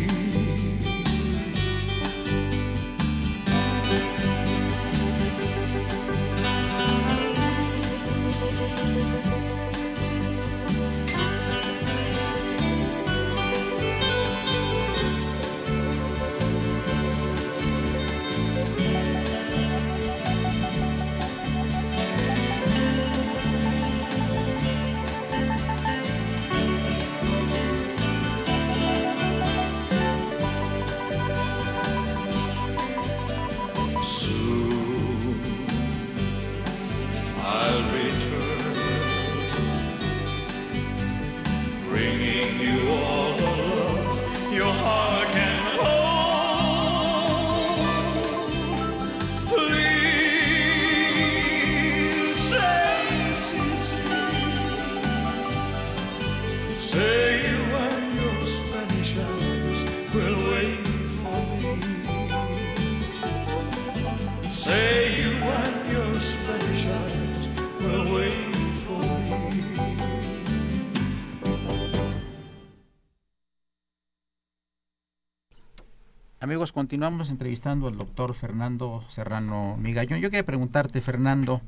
[76.59, 80.19] Amigos, continuamos entrevistando al doctor Fernando Serrano Migallón.
[80.19, 81.61] Yo quería preguntarte, Fernando,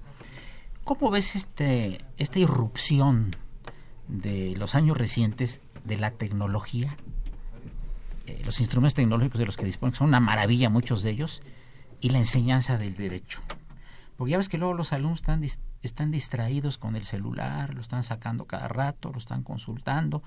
[0.84, 3.34] ¿cómo ves este, esta irrupción
[4.10, 6.97] de los años recientes de la tecnología?
[8.27, 11.41] Eh, los instrumentos tecnológicos de los que disponen, que son una maravilla muchos de ellos,
[12.01, 13.39] y la enseñanza del derecho.
[14.17, 17.80] Porque ya ves que luego los alumnos están, dis- están distraídos con el celular, lo
[17.80, 20.21] están sacando cada rato, lo están consultando.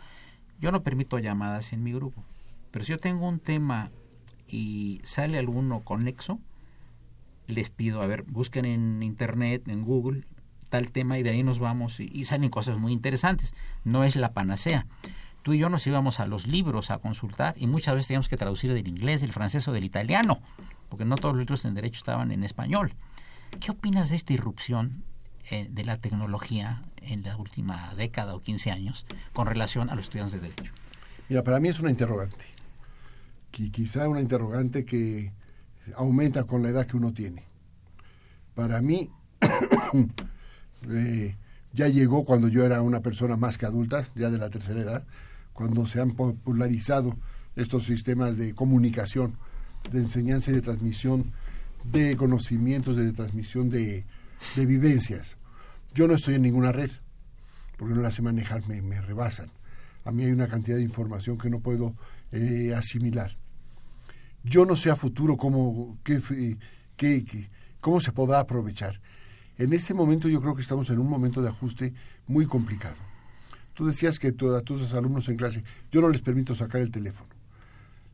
[0.58, 2.24] Yo no permito llamadas en mi grupo,
[2.70, 3.90] pero si yo tengo un tema
[4.46, 6.40] y sale alguno conexo,
[7.46, 10.24] les pido, a ver, busquen en internet, en Google,
[10.68, 13.54] tal tema y de ahí nos vamos y, salen cosas muy interesantes.
[13.84, 14.86] No es la panacea.
[15.42, 18.36] Tú y yo nos íbamos a los libros a consultar y muchas veces teníamos que
[18.36, 20.40] traducir del inglés, del francés o del italiano,
[20.88, 22.94] porque no todos los libros en derecho estaban en español.
[23.60, 25.04] ¿Qué opinas de esta irrupción
[25.50, 30.06] eh, de la tecnología en la última década o 15 años con relación a los
[30.06, 30.72] estudiantes de derecho?
[31.28, 32.53] Mira, para mí es una interrogante.
[33.54, 35.32] Qui- quizá una interrogante que
[35.96, 37.44] aumenta con la edad que uno tiene.
[38.54, 39.10] Para mí,
[40.90, 41.36] eh,
[41.72, 45.04] ya llegó cuando yo era una persona más que adulta, ya de la tercera edad,
[45.52, 47.16] cuando se han popularizado
[47.56, 49.36] estos sistemas de comunicación,
[49.92, 51.32] de enseñanza y de transmisión
[51.84, 54.04] de conocimientos, de transmisión de,
[54.56, 55.36] de vivencias.
[55.94, 56.90] Yo no estoy en ninguna red,
[57.76, 59.48] porque no las sé manejar, me, me rebasan.
[60.04, 61.94] A mí hay una cantidad de información que no puedo
[62.32, 63.36] eh, asimilar.
[64.44, 66.58] Yo no sé a futuro cómo, qué, fe-
[66.96, 67.48] qué- qué-
[67.80, 69.00] cómo se podrá aprovechar.
[69.58, 71.92] En este momento yo creo que estamos en un momento de ajuste
[72.26, 72.96] muy complicado.
[73.74, 77.28] Tú decías que a tus alumnos en clase, yo no les permito sacar el teléfono.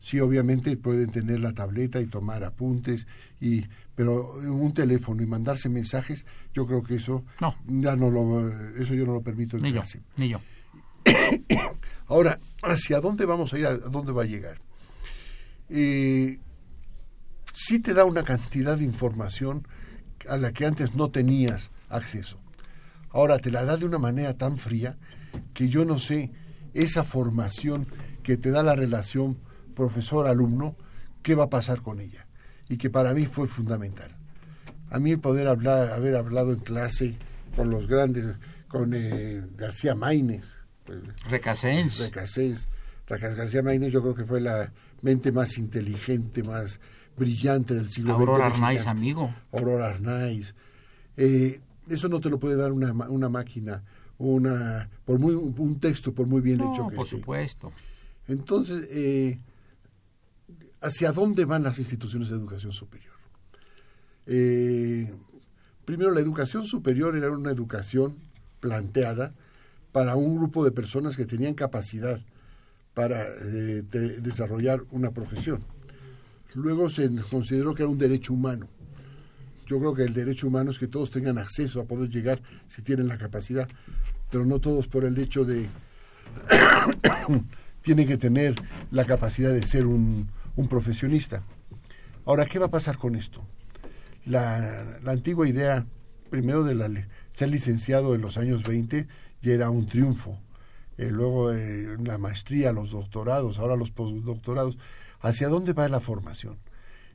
[0.01, 3.07] Sí, obviamente pueden tener la tableta y tomar apuntes,
[3.41, 7.55] y, pero un teléfono y mandarse mensajes, yo creo que eso No.
[7.67, 10.01] ya no lo, eso yo no lo permito en Ni yo, clase.
[10.17, 10.41] ni yo.
[12.09, 13.67] Ahora, ¿hacia dónde vamos a ir?
[13.67, 14.59] ¿A dónde va a llegar?
[15.71, 16.39] Eh,
[17.55, 19.67] sí te da una cantidad de información
[20.29, 22.39] a la que antes no tenías acceso.
[23.11, 24.97] Ahora te la da de una manera tan fría
[25.55, 26.31] que yo no sé
[26.75, 27.87] esa formación
[28.23, 29.39] que te da la relación
[29.75, 30.77] profesor-alumno,
[31.23, 32.27] qué va a pasar con ella.
[32.69, 34.11] Y que para mí fue fundamental.
[34.91, 37.17] A mí poder hablar, haber hablado en clase
[37.57, 38.37] con los grandes,
[38.69, 40.61] con eh, García Maínez,
[41.29, 41.99] Recasens.
[42.01, 42.69] Recasens.
[43.07, 46.81] Recas- García Maínez yo creo que fue la mente más inteligente, más
[47.17, 48.21] brillante del siglo XX.
[48.21, 48.47] Aurora.
[48.47, 49.35] Arnaiz, amigo.
[49.53, 50.55] Aurora Arnaiz.
[51.17, 53.83] Eh, eso no te lo puede dar una, una máquina,
[54.19, 57.17] una por muy un texto por muy bien No, hecho que por esté.
[57.19, 57.73] supuesto.
[58.29, 59.39] Entonces, eh,
[60.81, 63.15] ¿hacia dónde van las instituciones de educación superior?
[64.27, 65.13] Eh,
[65.85, 68.17] primero, la educación superior era una educación
[68.61, 69.33] planteada
[69.93, 72.21] para un grupo de personas que tenían capacidad
[72.95, 75.65] para eh, de- desarrollar una profesión.
[76.55, 78.69] Luego se consideró que era un derecho humano.
[79.67, 82.83] Yo creo que el derecho humano es que todos tengan acceso a poder llegar si
[82.83, 83.69] tienen la capacidad,
[84.31, 85.69] pero no todos por el hecho de
[87.83, 88.55] tienen que tener
[88.91, 91.43] la capacidad de ser un, un profesionista.
[92.25, 93.45] Ahora, ¿qué va a pasar con esto?
[94.27, 95.87] La, antigua idea,
[96.31, 96.91] primero de la,
[97.31, 99.07] ser licenciado en los años 20,
[99.43, 100.39] ya era un triunfo.
[101.01, 104.77] Eh, luego eh, la maestría, los doctorados, ahora los postdoctorados.
[105.21, 106.59] ¿Hacia dónde va la formación?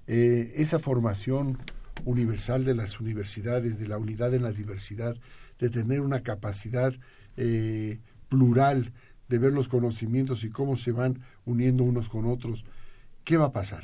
[0.08, 1.60] Eh, esa formación
[2.04, 5.16] universal de las universidades, de la unidad en la diversidad,
[5.60, 6.94] de tener una capacidad
[8.30, 8.92] plural,
[9.28, 12.66] de ver los conocimientos y cómo se van uniendo unos con otros.
[13.24, 13.84] ¿Qué va a pasar?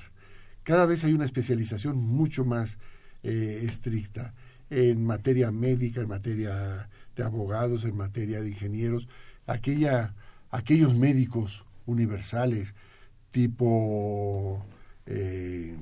[0.64, 2.78] Cada vez hay una especialización mucho más
[3.24, 4.34] estricta
[4.70, 9.08] en materia médica, en materia de abogados, en materia de ingenieros,
[9.48, 10.14] aquella,
[10.52, 12.74] aquellos médicos universales
[13.32, 14.66] tipo
[15.06, 15.76] eh,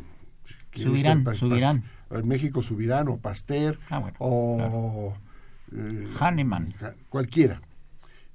[0.75, 1.83] Subirán, Subirán.
[2.11, 5.13] en México Subirán o Pasteur Ah, bueno, o
[5.75, 6.73] eh, Hahnemann.
[7.09, 7.61] cualquiera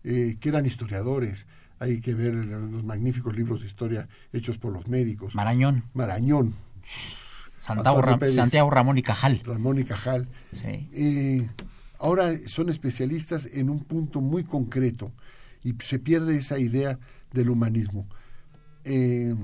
[0.02, 1.46] eh, que eran historiadores
[1.78, 5.84] hay que ver los magníficos libros de historia hechos por los médicos Marañón.
[5.94, 6.54] Marañón
[7.60, 8.34] Santiago, Antonio Ram- Pérez.
[8.34, 9.40] Santiago Ramón y Cajal.
[9.44, 11.48] Ramón y Cajal Sí.
[12.04, 15.10] Ahora son especialistas en un punto muy concreto
[15.62, 16.98] y se pierde esa idea
[17.32, 18.06] del humanismo.
[18.84, 19.34] Eh,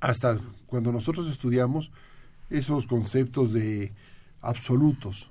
[0.00, 1.92] hasta cuando nosotros estudiamos
[2.50, 3.92] esos conceptos de
[4.40, 5.30] absolutos,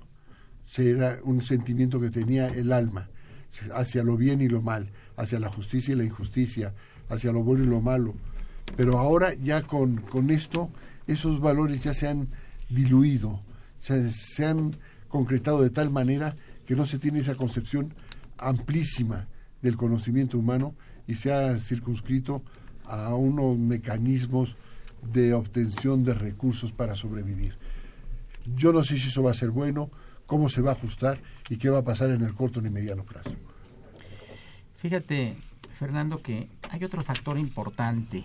[0.74, 3.10] era un sentimiento que tenía el alma
[3.74, 6.72] hacia lo bien y lo mal, hacia la justicia y la injusticia,
[7.10, 8.14] hacia lo bueno y lo malo.
[8.74, 10.70] Pero ahora ya con, con esto,
[11.06, 12.26] esos valores ya se han
[12.70, 13.42] diluido,
[13.78, 14.74] se, se han
[15.08, 16.36] concretado de tal manera
[16.66, 17.94] que no se tiene esa concepción
[18.36, 19.26] amplísima
[19.62, 20.74] del conocimiento humano
[21.06, 22.42] y se ha circunscrito
[22.84, 24.56] a unos mecanismos
[25.02, 27.56] de obtención de recursos para sobrevivir.
[28.56, 29.90] Yo no sé si eso va a ser bueno,
[30.26, 33.04] cómo se va a ajustar y qué va a pasar en el corto ni mediano
[33.04, 33.30] plazo.
[34.76, 35.36] Fíjate,
[35.78, 38.24] Fernando, que hay otro factor importante.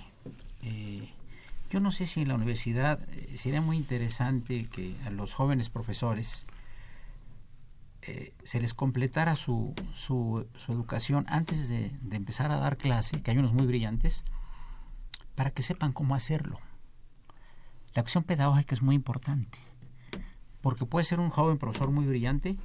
[0.62, 1.10] Eh,
[1.72, 5.70] yo no sé si en la universidad eh, sería muy interesante que a los jóvenes
[5.70, 6.46] profesores
[8.06, 13.38] eh, se les completara su, su, educación antes de, empezar a dar clase, que hay
[13.38, 14.26] unos muy brillantes,
[15.36, 16.60] para que sepan cómo hacerlo.
[17.94, 19.58] La acción pedagógica es muy importante,
[20.60, 22.58] porque puede ser un joven profesor muy brillante,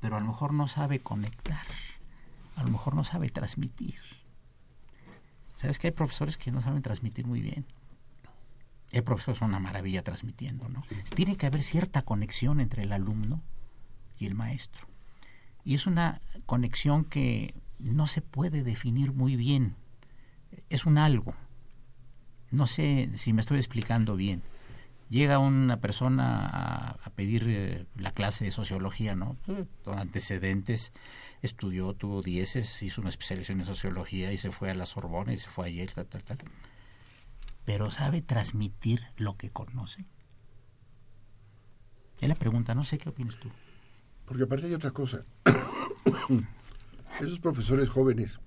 [0.00, 1.66] pero a lo mejor no sabe conectar,
[2.56, 4.00] a lo mejor no sabe transmitir.
[5.54, 7.64] ¿Sabes que hay profesores que no saben transmitir muy bien?
[8.92, 10.84] Hay profesores una maravilla transmitiendo, ¿no?
[11.14, 13.40] Tiene que haber cierta conexión entre el alumno
[14.18, 14.86] y el maestro.
[15.64, 19.76] Y es una conexión que no se puede definir muy bien.
[20.70, 21.34] Es un algo.
[22.50, 24.42] No sé si me estoy explicando bien.
[25.10, 29.36] Llega una persona a, a pedir eh, la clase de sociología, ¿no?
[29.84, 30.92] Con antecedentes,
[31.42, 35.38] estudió, tuvo dieces, hizo una especialización en sociología y se fue a la Sorbona y
[35.38, 36.38] se fue ayer, tal, tal, tal.
[37.64, 40.04] Pero sabe transmitir lo que conoce.
[42.20, 43.50] Es la pregunta, no sé qué opinas tú.
[44.26, 45.24] Porque aparte hay otra cosa.
[47.20, 48.38] Esos profesores jóvenes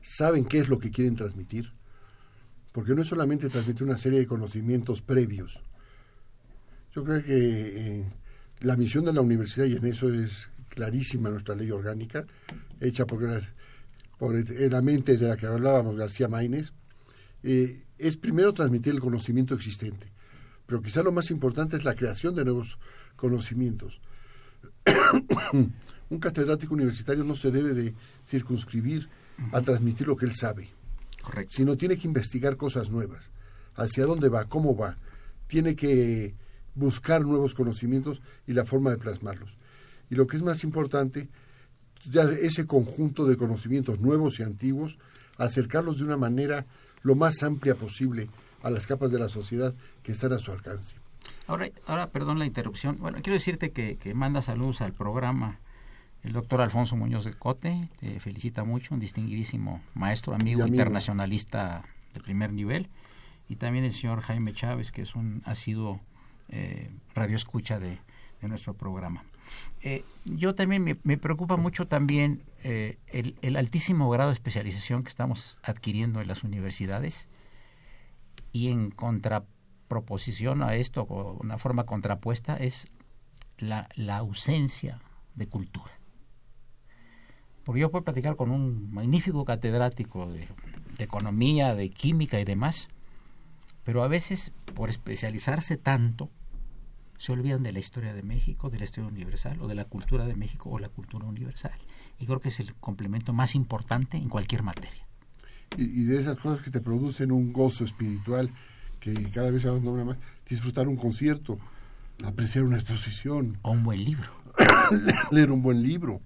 [0.00, 1.72] saben qué es lo que quieren transmitir.
[2.72, 5.62] Porque no es solamente transmitir una serie de conocimientos previos.
[6.94, 8.04] Yo creo que eh,
[8.60, 12.26] la misión de la universidad, y en eso es clarísima nuestra ley orgánica,
[12.80, 13.20] hecha por,
[14.18, 16.72] por la mente de la que hablábamos, García Maínez,
[17.42, 20.12] eh, es primero transmitir el conocimiento existente.
[20.66, 22.78] Pero quizá lo más importante es la creación de nuevos
[23.16, 24.00] conocimientos.
[26.10, 27.94] Un catedrático universitario no se debe de
[28.26, 29.08] circunscribir
[29.52, 30.68] a transmitir lo que él sabe,
[31.22, 31.54] Correcto.
[31.56, 33.30] sino tiene que investigar cosas nuevas.
[33.74, 34.98] Hacia dónde va, cómo va.
[35.46, 36.34] Tiene que
[36.74, 39.56] buscar nuevos conocimientos y la forma de plasmarlos.
[40.10, 41.28] Y lo que es más importante,
[42.04, 44.98] ya ese conjunto de conocimientos nuevos y antiguos,
[45.38, 46.66] acercarlos de una manera
[47.02, 48.28] lo más amplia posible
[48.62, 51.01] a las capas de la sociedad que están a su alcance.
[51.46, 52.96] Ahora, ahora perdón la interrupción.
[52.98, 55.58] Bueno, quiero decirte que, que manda saludos al programa
[56.22, 60.76] el doctor Alfonso Muñoz de Cote, te felicita mucho, un distinguidísimo maestro, amigo, amigo.
[60.76, 61.82] internacionalista
[62.14, 62.88] de primer nivel,
[63.48, 66.00] y también el señor Jaime Chávez, que es un ha sido
[66.48, 67.98] eh, radioescucha de,
[68.40, 69.24] de nuestro programa.
[69.82, 75.02] Eh, yo también me, me, preocupa mucho también eh, el, el, altísimo grado de especialización
[75.02, 77.28] que estamos adquiriendo en las universidades
[78.52, 78.92] y en
[79.92, 81.04] contraproposición a esto,
[81.40, 82.88] una forma contrapuesta, es
[83.58, 83.86] la,
[84.16, 85.00] ausencia
[85.34, 85.92] de cultura.
[87.64, 90.48] Porque yo puedo platicar con un magnífico catedrático de,
[90.96, 92.88] de economía, de química y demás,
[93.84, 96.30] pero a veces por especializarse tanto,
[97.18, 100.26] se olvidan de la historia de México, de la historia universal o de la cultura
[100.26, 101.78] de México o la cultura universal.
[102.18, 105.06] Y creo que es el complemento más importante en cualquier materia.
[105.76, 108.50] Y, y de esas cosas que te producen un gozo espiritual,
[109.02, 110.16] que cada vez se nombra más,
[110.48, 111.58] disfrutar un concierto,
[112.24, 113.58] apreciar una exposición.
[113.62, 114.30] O un buen libro.
[115.30, 116.20] leer un buen libro.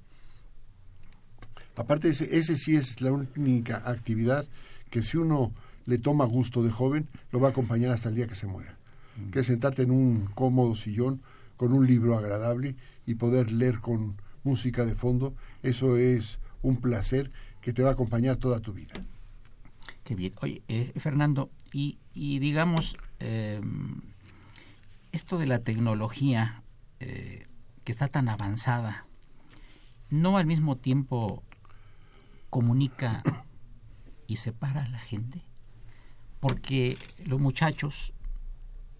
[1.74, 4.46] Aparte, ese, ese sí es la única actividad
[4.90, 5.52] que si uno
[5.86, 8.76] le toma gusto de joven, lo va a acompañar hasta el día que se muera
[9.30, 11.20] que es sentarte en un cómodo sillón
[11.56, 17.30] con un libro agradable y poder leer con música de fondo, eso es un placer
[17.60, 18.94] que te va a acompañar toda tu vida.
[20.06, 20.34] Qué bien.
[20.40, 23.60] Oye, eh, Fernando, y, digamos, eh,
[25.10, 26.62] esto de la tecnología
[27.00, 27.48] eh,
[27.82, 29.04] que está tan avanzada,
[30.08, 31.42] ¿no al mismo tiempo
[32.50, 33.24] comunica
[34.28, 35.42] y separa a la gente?
[36.38, 38.12] Porque los muchachos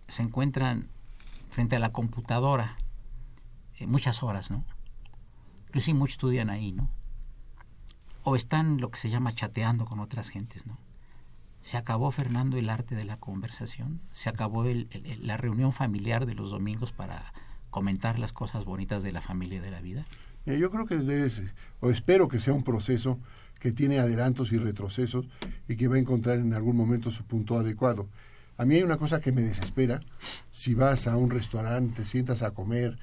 [0.09, 0.89] se encuentran
[1.51, 2.79] frente a la computadora
[3.79, 4.65] eh, muchas horas, ¿no?
[5.69, 6.91] Inclusive muchos estudian ahí, ¿no?
[8.25, 10.85] O están lo que se llama chateando con otras gentes, ¿no?
[11.67, 14.65] Se acabó, Fernando, el arte de la conversación, se acabó
[15.21, 17.33] la reunión familiar de los domingos para
[17.71, 20.07] comentar las cosas bonitas de la familia y de la vida.
[20.45, 20.97] Yo creo que
[21.29, 23.19] ser, o espero que sea un proceso
[23.59, 25.27] que tiene adelantos y retrocesos
[25.67, 28.07] y que va a encontrar en algún momento su punto adecuado.
[28.59, 29.99] A mí hay una cosa que me desespera.
[30.53, 32.97] Si vas a un restaurante, te sientas a comer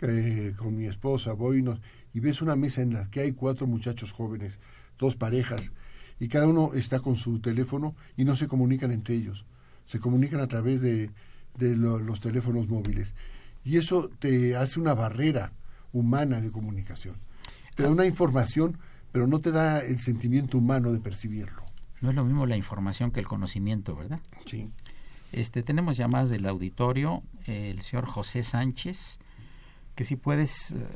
[0.00, 1.64] eh, con mi esposa, voy
[2.12, 4.58] y ves una mesa en la que hay cuatro muchachos jóvenes,
[4.98, 5.70] dos parejas,
[6.20, 9.46] y cada uno está con su teléfono y no se comunican entre ellos.
[9.86, 11.10] Se comunican a través de,
[11.56, 13.14] de lo, los teléfonos móviles.
[13.64, 15.52] Y eso te hace una barrera
[15.92, 17.16] humana de comunicación.
[17.74, 18.78] Te da una información,
[19.12, 21.62] pero no te da el sentimiento humano de percibirlo.
[22.00, 24.20] No es lo mismo la información que el conocimiento, ¿verdad?
[24.46, 24.68] Sí.
[25.32, 29.18] Este, tenemos llamadas del auditorio, el señor José Sánchez,
[29.94, 30.86] que si puedes eh,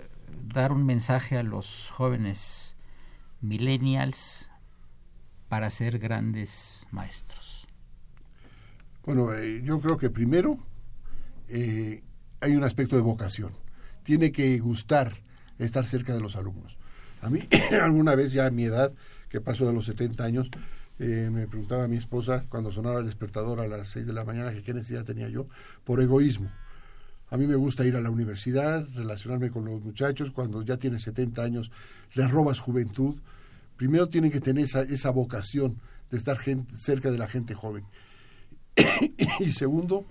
[0.46, 2.76] dar un mensaje a los jóvenes
[3.40, 4.51] millennials
[5.52, 7.68] para ser grandes maestros.
[9.04, 10.56] Bueno, eh, yo creo que primero
[11.50, 12.02] eh,
[12.40, 13.52] hay un aspecto de vocación.
[14.02, 15.12] Tiene que gustar
[15.58, 16.78] estar cerca de los alumnos.
[17.20, 17.46] A mí,
[17.82, 18.94] alguna vez ya a mi edad,
[19.28, 20.48] que paso de los 70 años,
[20.98, 24.24] eh, me preguntaba a mi esposa cuando sonaba el despertador a las 6 de la
[24.24, 25.48] mañana que qué necesidad tenía yo
[25.84, 26.50] por egoísmo.
[27.28, 30.30] A mí me gusta ir a la universidad, relacionarme con los muchachos.
[30.30, 31.70] Cuando ya tienes 70 años,
[32.14, 33.16] les robas juventud.
[33.76, 36.38] Primero tienen que tener esa, vocación de estar
[36.76, 37.84] cerca de la gente joven.
[39.40, 40.04] y segundo,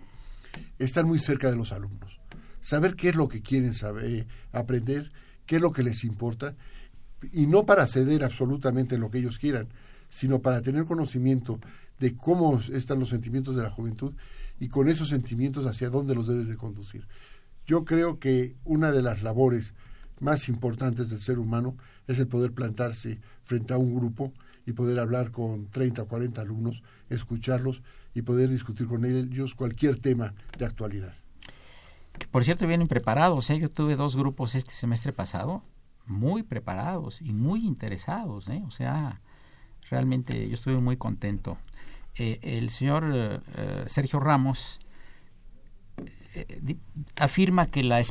[0.80, 2.20] estar muy cerca de los alumnos.
[2.62, 5.12] Saber qué es lo que quieren saber, aprender,
[5.46, 6.56] qué es lo que les importa
[7.32, 9.70] y no para ceder absolutamente lo que ellos quieran,
[10.10, 11.60] sino para tener conocimiento
[12.00, 14.14] de cómo están los sentimientos de la juventud
[14.60, 17.08] y con esos sentimientos hacia dónde los debes de conducir.
[17.66, 19.74] Yo creo que una de las labores
[20.22, 21.76] más importantes del ser humano
[22.08, 24.32] es el poder plantarse frente a un grupo
[24.66, 27.82] y poder hablar con 30 o 40 alumnos, escucharlos
[28.14, 31.16] y poder discutir con ellos cualquier tema de actualidad.
[32.30, 33.60] Por cierto vienen preparados, ¿eh?
[33.60, 35.64] yo tuve dos grupos este semestre pasado,
[36.06, 38.64] muy preparados y muy interesados, ¿eh?
[38.68, 39.22] o sea,
[39.90, 41.58] realmente yo estuve muy contento.
[42.16, 44.80] Eh, el señor eh, Sergio Ramos
[47.16, 48.02] afirma que la,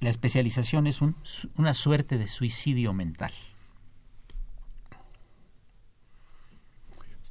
[0.00, 1.16] la especialización es un-
[1.56, 3.32] una suerte de suicidio mental.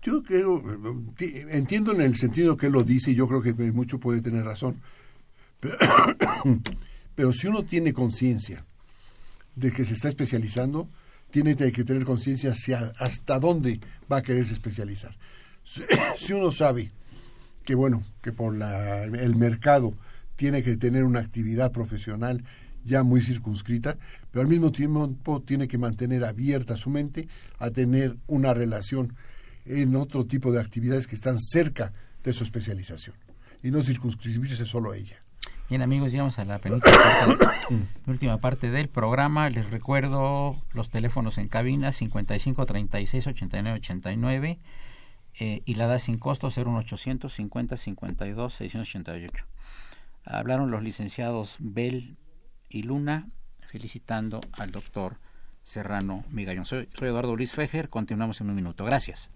[0.01, 0.61] Yo creo,
[1.15, 4.21] ti- entiendo en el sentido que él lo dice y yo creo que mucho puede
[4.21, 4.81] tener razón.
[7.15, 8.65] Pero, si uno tiene conciencia
[9.55, 10.89] de que se está especializando,
[11.31, 12.53] tiene que tener conciencia
[12.99, 13.79] hasta dónde
[14.11, 15.15] va a quererse especializar.
[16.17, 16.91] Si uno sabe
[17.63, 19.93] que bueno, que por la, el mercado
[20.35, 22.43] tiene que tener una actividad profesional
[22.85, 23.97] ya muy circunscrita,
[24.31, 27.27] pero al mismo tiempo tiene que mantener abierta su mente
[27.59, 29.15] a tener una relación
[29.65, 33.15] en otro tipo de actividades que están cerca de su especialización
[33.61, 35.17] y no circunscribirse solo a ella.
[35.69, 37.45] Bien amigos, llegamos a la penúltima parte,
[38.05, 39.49] última parte del programa.
[39.49, 44.59] Les recuerdo los teléfonos en cabina 55 36 89 89
[45.39, 49.45] eh, y la da sin costo 01800 50 52 688.
[50.25, 52.17] Hablaron los licenciados Bell
[52.69, 53.27] y Luna
[53.67, 55.19] felicitando al doctor
[55.63, 56.65] Serrano Migallón.
[56.65, 58.85] Soy, Eduardo Luis Fejer, continuamos en un minuto.
[58.85, 59.29] Gracias.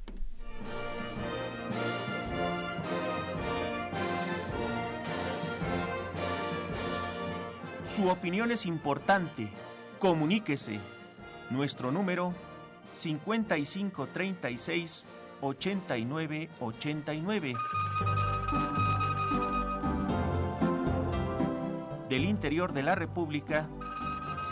[7.86, 9.50] Su opinión es importante.
[10.00, 10.80] Comuníquese.
[11.50, 12.34] Nuestro número
[12.94, 15.08] 5536
[15.42, 17.56] 8989.
[22.18, 23.70] Del interior de la República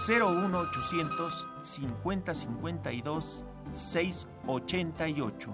[0.07, 3.43] 01800 5052
[3.73, 5.51] 688.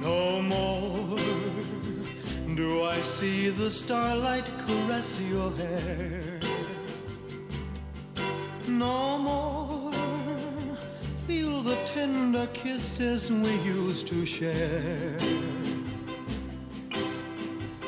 [0.00, 1.20] No more
[2.56, 6.33] do I see the starlight caress your hair.
[11.94, 15.16] Tender kisses we used to share.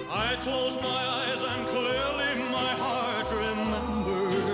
[0.09, 4.47] I close my eyes and clearly my heart remembers.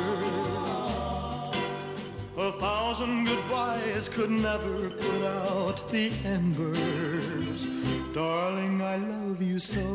[2.39, 7.67] A thousand goodbyes could never put out the embers.
[8.15, 9.87] Darling, I love you so.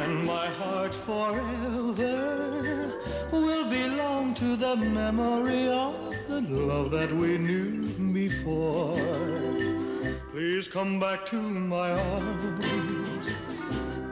[0.00, 2.92] And my heart forever
[3.30, 8.96] will belong to the memory of the love that we knew before.
[10.32, 13.30] Please come back to my arms.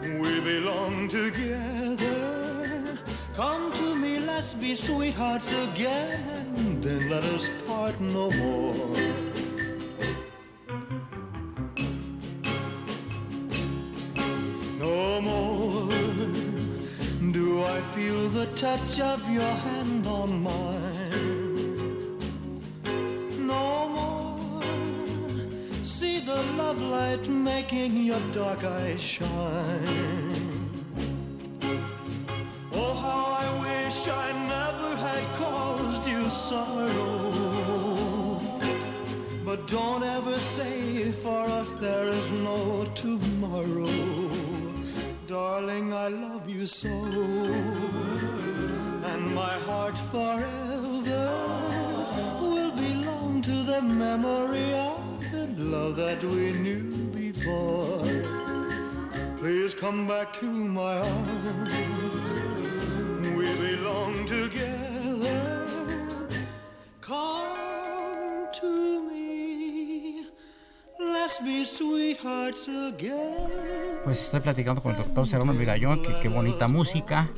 [0.02, 2.98] We belong together.
[3.34, 8.96] Come to me, let's be sweethearts again, then let us part no more.
[14.78, 15.88] No more
[17.32, 20.89] do I feel the touch of your hand on mine.
[27.72, 29.28] Making your dark eyes shine.
[32.72, 37.30] Oh, how I wish I never had caused you sorrow.
[39.44, 43.90] But don't ever say for us there is no tomorrow.
[45.26, 46.88] Darling, I love you so.
[49.10, 51.28] And my heart forever
[52.40, 55.00] will belong to the memory of
[55.56, 56.89] the love that we knew
[59.38, 61.72] Please come back to my arms.
[63.36, 65.66] We belong together.
[67.00, 70.26] Come to me.
[70.98, 74.00] Let's be sweethearts again.
[74.04, 77.28] Pues estoy platicando con el doctor Serrano Mirayón, que qué bonita música.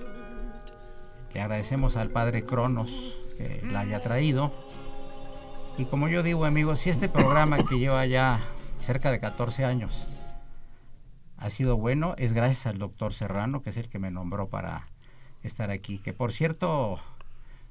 [1.33, 2.91] Le agradecemos al padre Cronos
[3.37, 4.53] que la haya traído.
[5.79, 8.41] Y como yo digo, amigos, si este programa que lleva ya
[8.83, 10.09] cerca de 14 años
[11.43, 14.87] ha sido bueno, es gracias al doctor Serrano, que es el que me nombró para
[15.43, 15.99] estar aquí.
[15.99, 17.01] Que por cierto,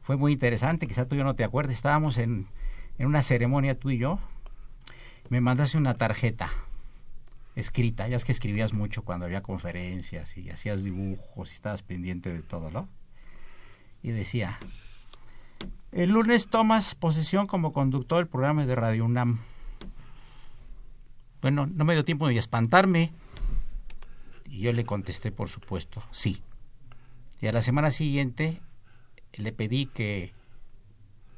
[0.01, 2.47] fue muy interesante, quizá tú ya no te acuerdes, estábamos en,
[2.97, 4.19] en una ceremonia tú y yo,
[5.29, 6.49] me mandaste una tarjeta
[7.55, 12.29] escrita, ya es que escribías mucho cuando había conferencias y hacías dibujos y estabas pendiente
[12.29, 12.89] de todo, ¿no?
[14.03, 14.57] Y decía,
[15.93, 19.39] el lunes tomas posesión como conductor del programa de Radio UNAM.
[21.41, 23.11] Bueno, no me dio tiempo ni de espantarme.
[24.45, 26.43] Y yo le contesté, por supuesto, sí.
[27.39, 28.61] Y a la semana siguiente
[29.33, 30.33] le pedí que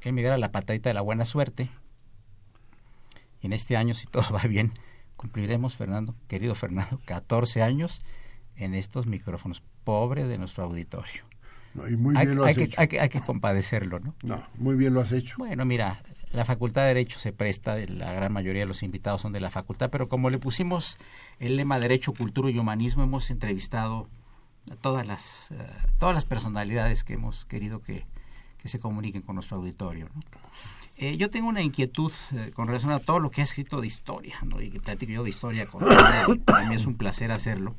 [0.02, 1.70] él me diera la patadita de la buena suerte.
[3.40, 4.72] Y en este año, si todo va bien,
[5.16, 8.02] cumpliremos, Fernando, querido Fernando, 14 años
[8.56, 9.62] en estos micrófonos.
[9.84, 11.24] Pobre de nuestro auditorio.
[11.74, 12.80] y muy bien hay, lo has hecho.
[12.80, 14.14] hay, que, hay que compadecerlo, ¿no?
[14.22, 15.36] No, muy bien lo has hecho.
[15.38, 16.02] Bueno, mira,
[16.34, 19.50] la Facultad de Derecho se presta, la gran mayoría de los invitados son de la
[19.50, 20.98] facultad, pero como le pusimos
[21.38, 24.08] el lema Derecho, Cultura y Humanismo, hemos entrevistado
[24.70, 28.06] a todas las, uh, todas las personalidades que hemos querido que,
[28.58, 30.08] que se comuniquen con nuestro auditorio.
[30.96, 33.86] Eh, yo tengo una inquietud eh, con relación a todo lo que ha escrito de
[33.86, 34.60] historia, ¿no?
[34.60, 35.84] y que platico yo de historia con
[36.44, 37.76] para mí es un placer hacerlo.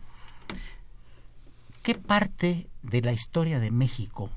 [1.82, 4.30] ¿Qué parte de la historia de México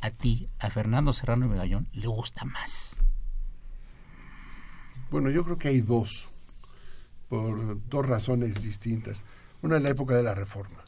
[0.00, 2.97] a ti, a Fernando Serrano Medallón, le gusta más?
[5.10, 6.28] Bueno, yo creo que hay dos,
[7.28, 9.18] por dos razones distintas.
[9.62, 10.84] Una es la época de la Reforma.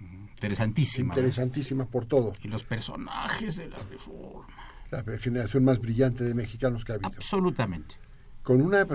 [0.00, 1.14] Interesantísima.
[1.14, 1.90] Interesantísima ¿no?
[1.90, 2.32] por todo.
[2.42, 4.46] Y los personajes de la Reforma.
[4.90, 7.08] La generación más brillante de mexicanos que ha habido.
[7.08, 7.96] Absolutamente.
[8.42, 8.86] Con una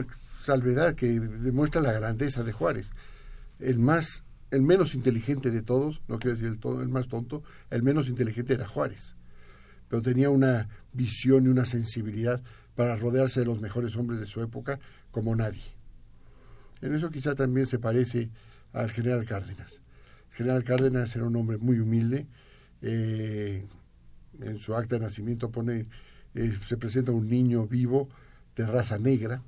[0.44, 2.92] salvedad que demuestra la grandeza de Juárez.
[3.60, 7.44] El más, el menos inteligente de todos, no quiero decir el, todo, el más tonto,
[7.70, 9.16] el menos inteligente era Juárez.
[9.88, 12.42] Pero tenía una visión y una sensibilidad
[12.76, 14.80] para rodearse de los mejores hombres de su época
[15.12, 15.64] como nadie.
[16.82, 18.30] En eso quizá también se parece
[18.74, 19.80] al general Cárdenas.
[20.32, 22.28] El general Cárdenas era un hombre muy humilde.
[22.82, 23.66] Eh,
[24.42, 25.88] en su acta de nacimiento pone,
[26.36, 28.10] eh, se presenta un niño vivo
[28.56, 29.42] de raza negra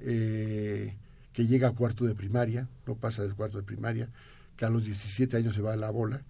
[0.00, 0.96] eh,
[1.32, 4.08] que llega a cuarto de primaria, no pasa del cuarto de primaria,
[4.56, 6.22] que a los 17 años se va a la bola,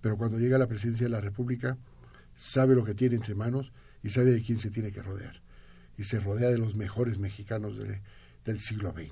[0.00, 1.78] pero cuando llega a la presidencia de la República
[2.36, 3.72] sabe lo que tiene entre manos
[4.02, 5.40] y sabe de quién se tiene que rodear.
[5.96, 8.00] Y se rodea de los mejores mexicanos de,
[8.44, 9.10] del siglo XX.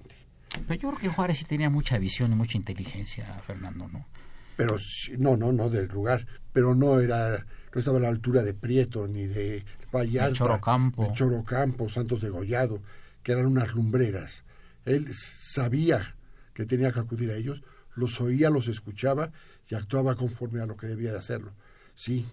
[0.66, 4.06] Pero yo creo que Juárez sí tenía mucha visión y mucha inteligencia, Fernando, ¿no?
[4.56, 4.76] Pero
[5.18, 6.26] no, no, no del lugar.
[6.52, 11.06] Pero no era, no estaba a la altura de Prieto ni de Vallarta, de Chorocampo,
[11.06, 12.82] de Chorocampo, Santos Degollado,
[13.22, 14.44] que eran unas lumbreras.
[14.84, 16.16] Él sabía
[16.52, 17.62] que tenía que acudir a ellos,
[17.94, 19.30] los oía, los escuchaba
[19.68, 21.52] y actuaba conforme a lo que debía de hacerlo.
[21.94, 22.26] Sí,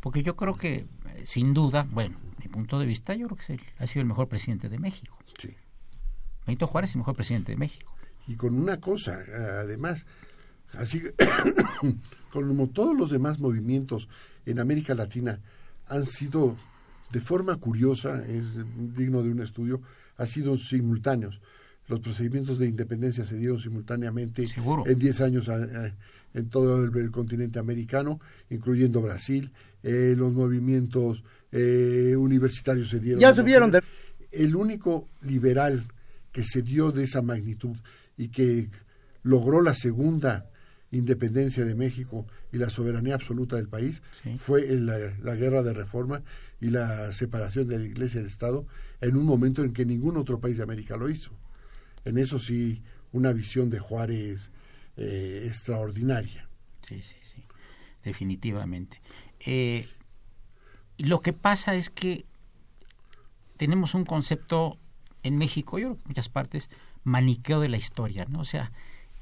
[0.00, 0.86] porque yo creo que,
[1.24, 4.68] sin duda, bueno, mi punto de vista, yo creo que ha sido el mejor presidente
[4.68, 5.18] de México.
[5.38, 5.54] Sí.
[6.46, 7.94] Benito Juárez es el mejor presidente de México.
[8.26, 9.22] Y con una cosa,
[9.60, 10.06] además,
[10.72, 11.02] así
[12.32, 14.08] como todos los demás movimientos
[14.46, 15.40] en América Latina
[15.86, 16.56] han sido,
[17.12, 18.44] de forma curiosa, es
[18.94, 19.80] digno de un estudio,
[20.16, 21.40] han sido simultáneos.
[21.86, 24.84] Los procedimientos de independencia se dieron simultáneamente ¿Seguro?
[24.86, 25.50] en 10 años
[26.32, 29.52] en todo el, el, continente americano, incluyendo Brasil.
[29.84, 31.22] Eh, los movimientos
[31.52, 33.20] eh, universitarios se dieron.
[33.20, 33.82] Ya subieron de...
[34.32, 35.84] El único liberal
[36.32, 37.76] que se dio de esa magnitud
[38.16, 38.70] y que
[39.22, 40.50] logró la segunda
[40.90, 44.36] independencia de México y la soberanía absoluta del país sí.
[44.38, 46.22] fue la, la, guerra de reforma
[46.60, 48.66] y la separación de la Iglesia y del Estado
[49.00, 51.32] en un momento en que ningún otro país de América lo hizo.
[52.04, 52.82] En eso sí,
[53.12, 54.50] una visión de Juárez
[54.96, 56.48] eh, extraordinaria.
[56.86, 57.44] Sí, sí, sí,
[58.02, 58.98] definitivamente.
[59.46, 59.88] Eh,
[60.98, 62.24] lo que pasa es que
[63.56, 64.78] tenemos un concepto
[65.22, 66.70] en México, yo creo que en muchas partes,
[67.02, 68.40] maniqueo de la historia, ¿no?
[68.40, 68.72] O sea,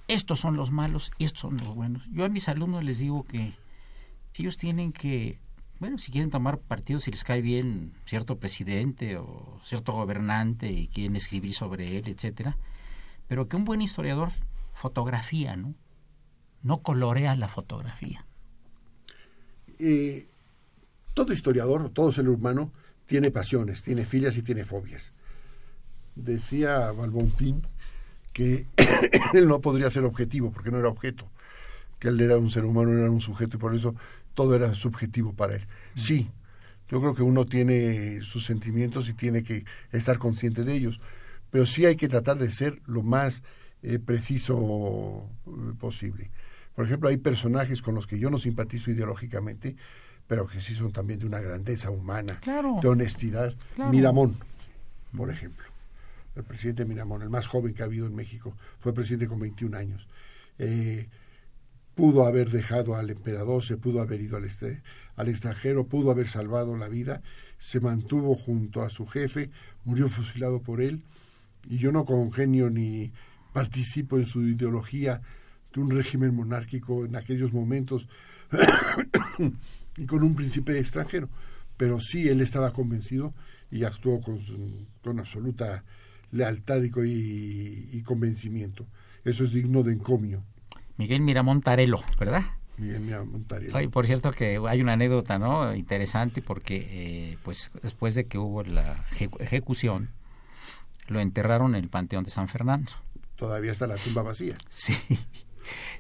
[0.09, 2.05] estos son los malos y estos son los buenos.
[2.11, 3.53] Yo a mis alumnos les digo que
[4.35, 5.39] ellos tienen que,
[5.79, 10.89] bueno, si quieren tomar partido, si les cae bien cierto presidente o cierto gobernante y
[10.89, 12.57] quieren escribir sobre él, etcétera,
[13.29, 14.31] pero que un buen historiador
[14.73, 15.75] fotografía, ¿no?
[16.63, 18.25] No colorea la fotografía.
[19.85, 20.27] Eh,
[21.13, 22.71] todo historiador, todo ser humano,
[23.07, 25.11] tiene pasiones, tiene filias y tiene fobias.
[26.15, 27.63] Decía Balbontín
[28.33, 28.67] que
[29.35, 31.29] él no podría ser objetivo porque no era objeto,
[31.99, 33.97] que él era un ser humano, era un sujeto y por eso
[34.35, 35.67] todo era subjetivo para él.
[35.97, 36.31] Sí,
[36.89, 41.01] yo creo que uno tiene sus sentimientos y tiene que estar consciente de ellos,
[41.51, 43.43] pero sí hay que tratar de ser lo más
[43.83, 45.29] eh, preciso
[45.81, 46.31] posible.
[46.75, 49.77] Por ejemplo, hay personajes con los que yo no simpatizo ideológicamente,
[50.27, 52.79] pero que sí son también de una grandeza humana, claro.
[52.81, 53.55] de honestidad.
[53.75, 53.91] Claro.
[53.91, 54.37] Miramón,
[55.17, 55.67] por ejemplo.
[56.35, 59.77] El presidente Miramón, el más joven que ha habido en México, fue presidente con 21
[59.77, 60.09] años.
[60.59, 61.09] Eh,
[61.95, 64.83] pudo haber dejado al emperador, se pudo haber ido al, este,
[65.17, 67.23] al extranjero, pudo haber salvado la vida,
[67.59, 69.51] se mantuvo junto a su jefe,
[69.85, 71.03] murió fusilado por él
[71.69, 73.13] y yo no congenio ni
[73.53, 75.21] participo en su ideología
[75.73, 78.09] de un régimen monárquico en aquellos momentos
[79.97, 81.29] y con un príncipe extranjero,
[81.77, 83.33] pero sí él estaba convencido
[83.71, 84.39] y actuó con,
[85.03, 85.83] con absoluta
[86.31, 88.87] lealtad y, y, convencimiento.
[89.25, 90.43] Eso es digno de encomio.
[90.97, 92.43] Miguel Miramontarelo, ¿verdad?
[92.77, 93.77] Miguel Miramontarelo.
[93.77, 95.75] Ay, por cierto que hay una anécdota, ¿no?
[95.75, 99.05] Interesante porque, eh, pues, después de que hubo la
[99.39, 100.11] ejecución,
[101.09, 102.93] lo enterraron en el Panteón de San Fernando.
[103.37, 104.55] Todavía está la tumba vacía.
[104.69, 104.95] Sí,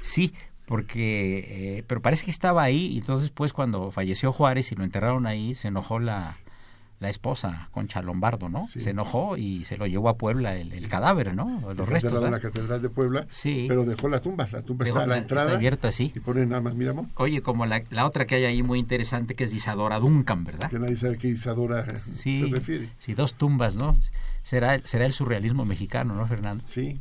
[0.00, 0.34] sí,
[0.66, 4.84] porque, eh, pero parece que estaba ahí, y entonces pues cuando falleció Juárez y lo
[4.84, 6.38] enterraron ahí, se enojó la,
[7.02, 8.68] la esposa, Concha Lombardo, ¿no?
[8.68, 11.60] Se enojó y se lo llevó a Puebla el, cadáver, ¿no?
[11.76, 12.24] Los restos.
[12.24, 13.66] en la Catedral de Puebla, sí.
[13.68, 15.46] pero dejó la tumba, la tumba está a la, entrada.
[15.46, 16.12] Está abierta, sí.
[16.14, 17.10] Y pone nada más Miramón.
[17.16, 20.70] Oye, como la, la, otra que hay ahí muy interesante, que es Isadora Duncan, ¿verdad?
[20.70, 22.88] Que nadie sabe a qué Isadora se refiere.
[22.98, 23.96] Sí, dos tumbas, ¿no?
[24.44, 26.62] Será, será el surrealismo mexicano, ¿no, Fernando?
[26.68, 27.00] Sí.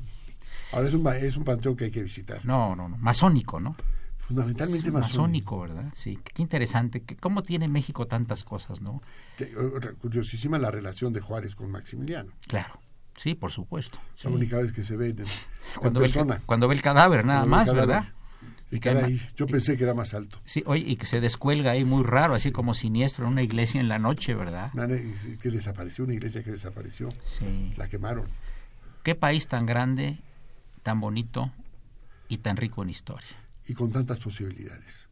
[0.74, 2.46] Ahora es un, es un panteón que hay que visitar.
[2.46, 2.98] No, no, no.
[2.98, 3.76] Masónico, ¿no?
[4.18, 5.60] Fundamentalmente es masónico.
[5.60, 5.92] ¿verdad?
[5.94, 7.04] Sí, qué interesante.
[7.20, 9.02] ¿Cómo tiene México tantas cosas, no?
[10.02, 12.32] Curiosísima la relación de Juárez con Maximiliano.
[12.48, 12.80] Claro.
[13.18, 14.00] Sí, por supuesto.
[14.24, 15.24] La única vez que se ve en,
[15.80, 16.36] cuando persona.
[16.36, 18.06] Ve el, cuando ve el cadáver, nada más, ¿verdad?
[18.72, 20.40] Y, que yo pensé que era más alto.
[20.46, 23.82] Sí, oye, y que se descuelga ahí muy raro, así como siniestro en una iglesia
[23.82, 24.72] en la noche, ¿verdad?
[25.42, 27.10] Que desapareció, una iglesia que desapareció.
[27.20, 27.74] Sí.
[27.76, 28.26] La quemaron.
[29.04, 30.20] ¿Qué país tan grande,
[30.84, 31.52] tan bonito
[32.28, 33.30] y tan rico en historia?
[33.68, 35.08] Y con tantas posibilidades.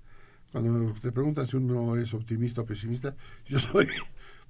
[0.51, 3.15] Cuando te preguntan si uno es optimista o pesimista,
[3.45, 3.87] yo soy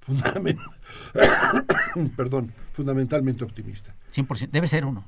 [2.16, 3.94] Perdón, fundamentalmente optimista.
[4.12, 5.04] 100%, debe ser uno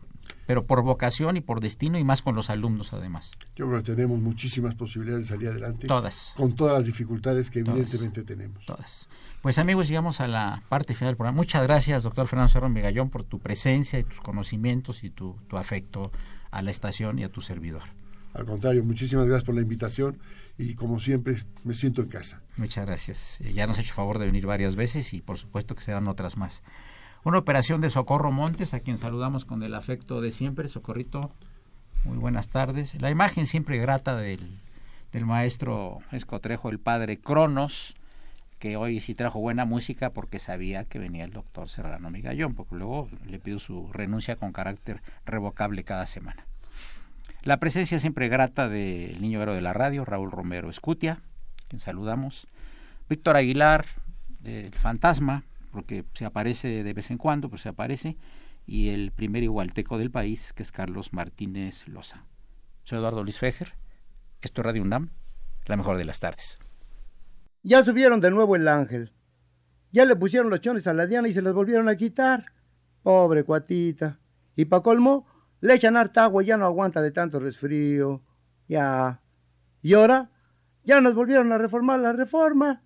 [0.47, 3.33] pero por vocación y por destino y más con los alumnos además.
[3.57, 5.87] Yo creo que tenemos muchísimas posibilidades de salir adelante.
[5.87, 6.35] Todas.
[6.37, 8.67] Con todas las dificultades que evidentemente tenemos.
[8.67, 9.09] Todas.
[9.43, 11.37] Pues amigos, llegamos a la parte final del programa.
[11.37, 15.57] Muchas gracias, doctor Fernando Cerro Migallón, por tu presencia y tus conocimientos y tu, tu
[15.57, 16.11] afecto
[16.51, 17.83] a la estación y a tu servidor.
[18.35, 20.19] Al contrario, muchísimas gracias por la invitación
[20.57, 22.41] y como siempre me siento en casa.
[22.57, 23.39] Muchas gracias.
[23.55, 26.37] Ya nos ha hecho favor de venir varias veces y por supuesto que serán otras
[26.37, 26.63] más.
[27.25, 30.67] Una operación de Socorro Montes, a quien saludamos con el afecto de siempre.
[30.67, 31.31] Socorrito,
[32.03, 33.01] muy buenas tardes.
[33.01, 34.59] La imagen siempre grata del,
[35.13, 37.95] del maestro escotrejo, el padre Cronos,
[38.59, 42.75] que hoy sí trajo buena música porque sabía que venía el doctor Serrano Migallón, porque
[42.75, 46.45] luego le pido su renuncia con carácter revocable cada semana.
[47.45, 51.21] La presencia siempre grata del niño héroe de la radio, Raúl Romero Escutia,
[51.69, 52.49] quien saludamos.
[53.09, 53.87] Víctor Aguilar,
[54.41, 58.17] del Fantasma, porque se aparece de vez en cuando, pues se aparece,
[58.67, 62.27] y el primer igualteco del país, que es Carlos Martínez Loza.
[62.85, 63.75] Soy Eduardo Luis Fejer,
[64.41, 65.11] esto es Radio UNAM,
[65.67, 66.59] la mejor de las tardes.
[67.63, 69.13] Ya subieron de nuevo el ángel.
[69.93, 72.47] Ya le pusieron los chones a la Diana y se los volvieron a quitar.
[73.03, 74.19] Pobre cuatita.
[74.57, 75.27] Y pa' colmo,
[75.61, 78.23] le echan harta agua y ya no aguanta de tanto resfrío.
[78.69, 79.21] Ya.
[79.81, 80.31] Y ahora,
[80.83, 82.83] ya nos volvieron a reformar la reforma.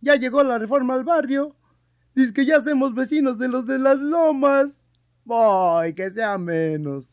[0.00, 1.55] Ya llegó la reforma al barrio.
[2.16, 4.82] Dice que ya somos vecinos de los de las lomas.
[5.22, 7.10] Voy, que sea menos.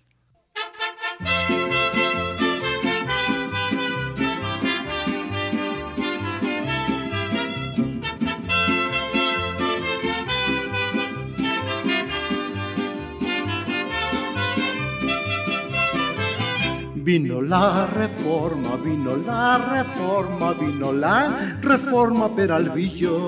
[16.96, 23.28] Vino la reforma, vino la reforma, vino la reforma Peralvillo.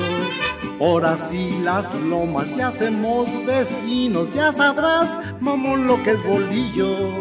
[0.79, 7.17] Ahora sí las lomas ya hacemos vecinos, ya sabrás, mamón, lo que es bolillo.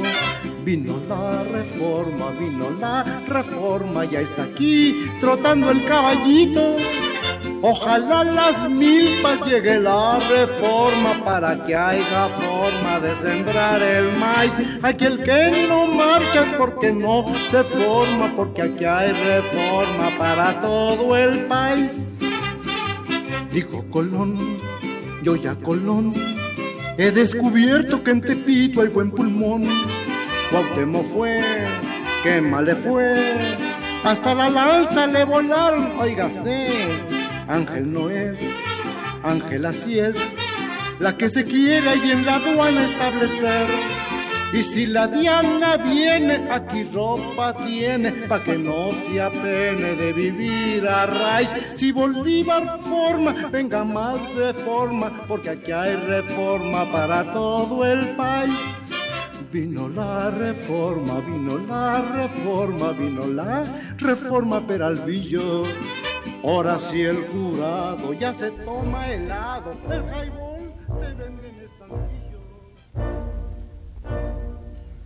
[0.65, 6.77] Vino la reforma, vino la reforma, ya está aquí trotando el caballito.
[7.63, 14.53] Ojalá las milpas llegue la reforma para que haya forma de sembrar el maíz.
[14.83, 21.47] Aquel que no marchas porque no se forma, porque aquí hay reforma para todo el
[21.47, 22.05] país.
[23.55, 24.59] Dijo Colón,
[25.23, 26.13] yo ya Colón,
[26.99, 29.69] he descubierto que en Tepito hay buen pulmón.
[30.51, 31.41] Cuauhtémoc fue,
[32.25, 33.15] qué mal le fue,
[34.03, 36.67] hasta la lanza le volaron, oigaste.
[37.47, 38.41] Ángel no es,
[39.23, 40.17] Ángel así es,
[40.99, 43.94] la que se quiere ahí en la aduana establecer.
[44.55, 50.87] Y si la Diana viene, aquí ropa tiene, pa' que no se apene de vivir
[50.87, 51.53] a raíz.
[51.75, 58.55] Si Bolívar forma, venga más reforma, porque aquí hay reforma para todo el país.
[59.51, 63.65] Vino la reforma, vino la reforma, vino la
[63.99, 65.65] reforma Peralvillo.
[66.45, 71.44] Ahora sí el curado ya se toma helado, el jaibol se vende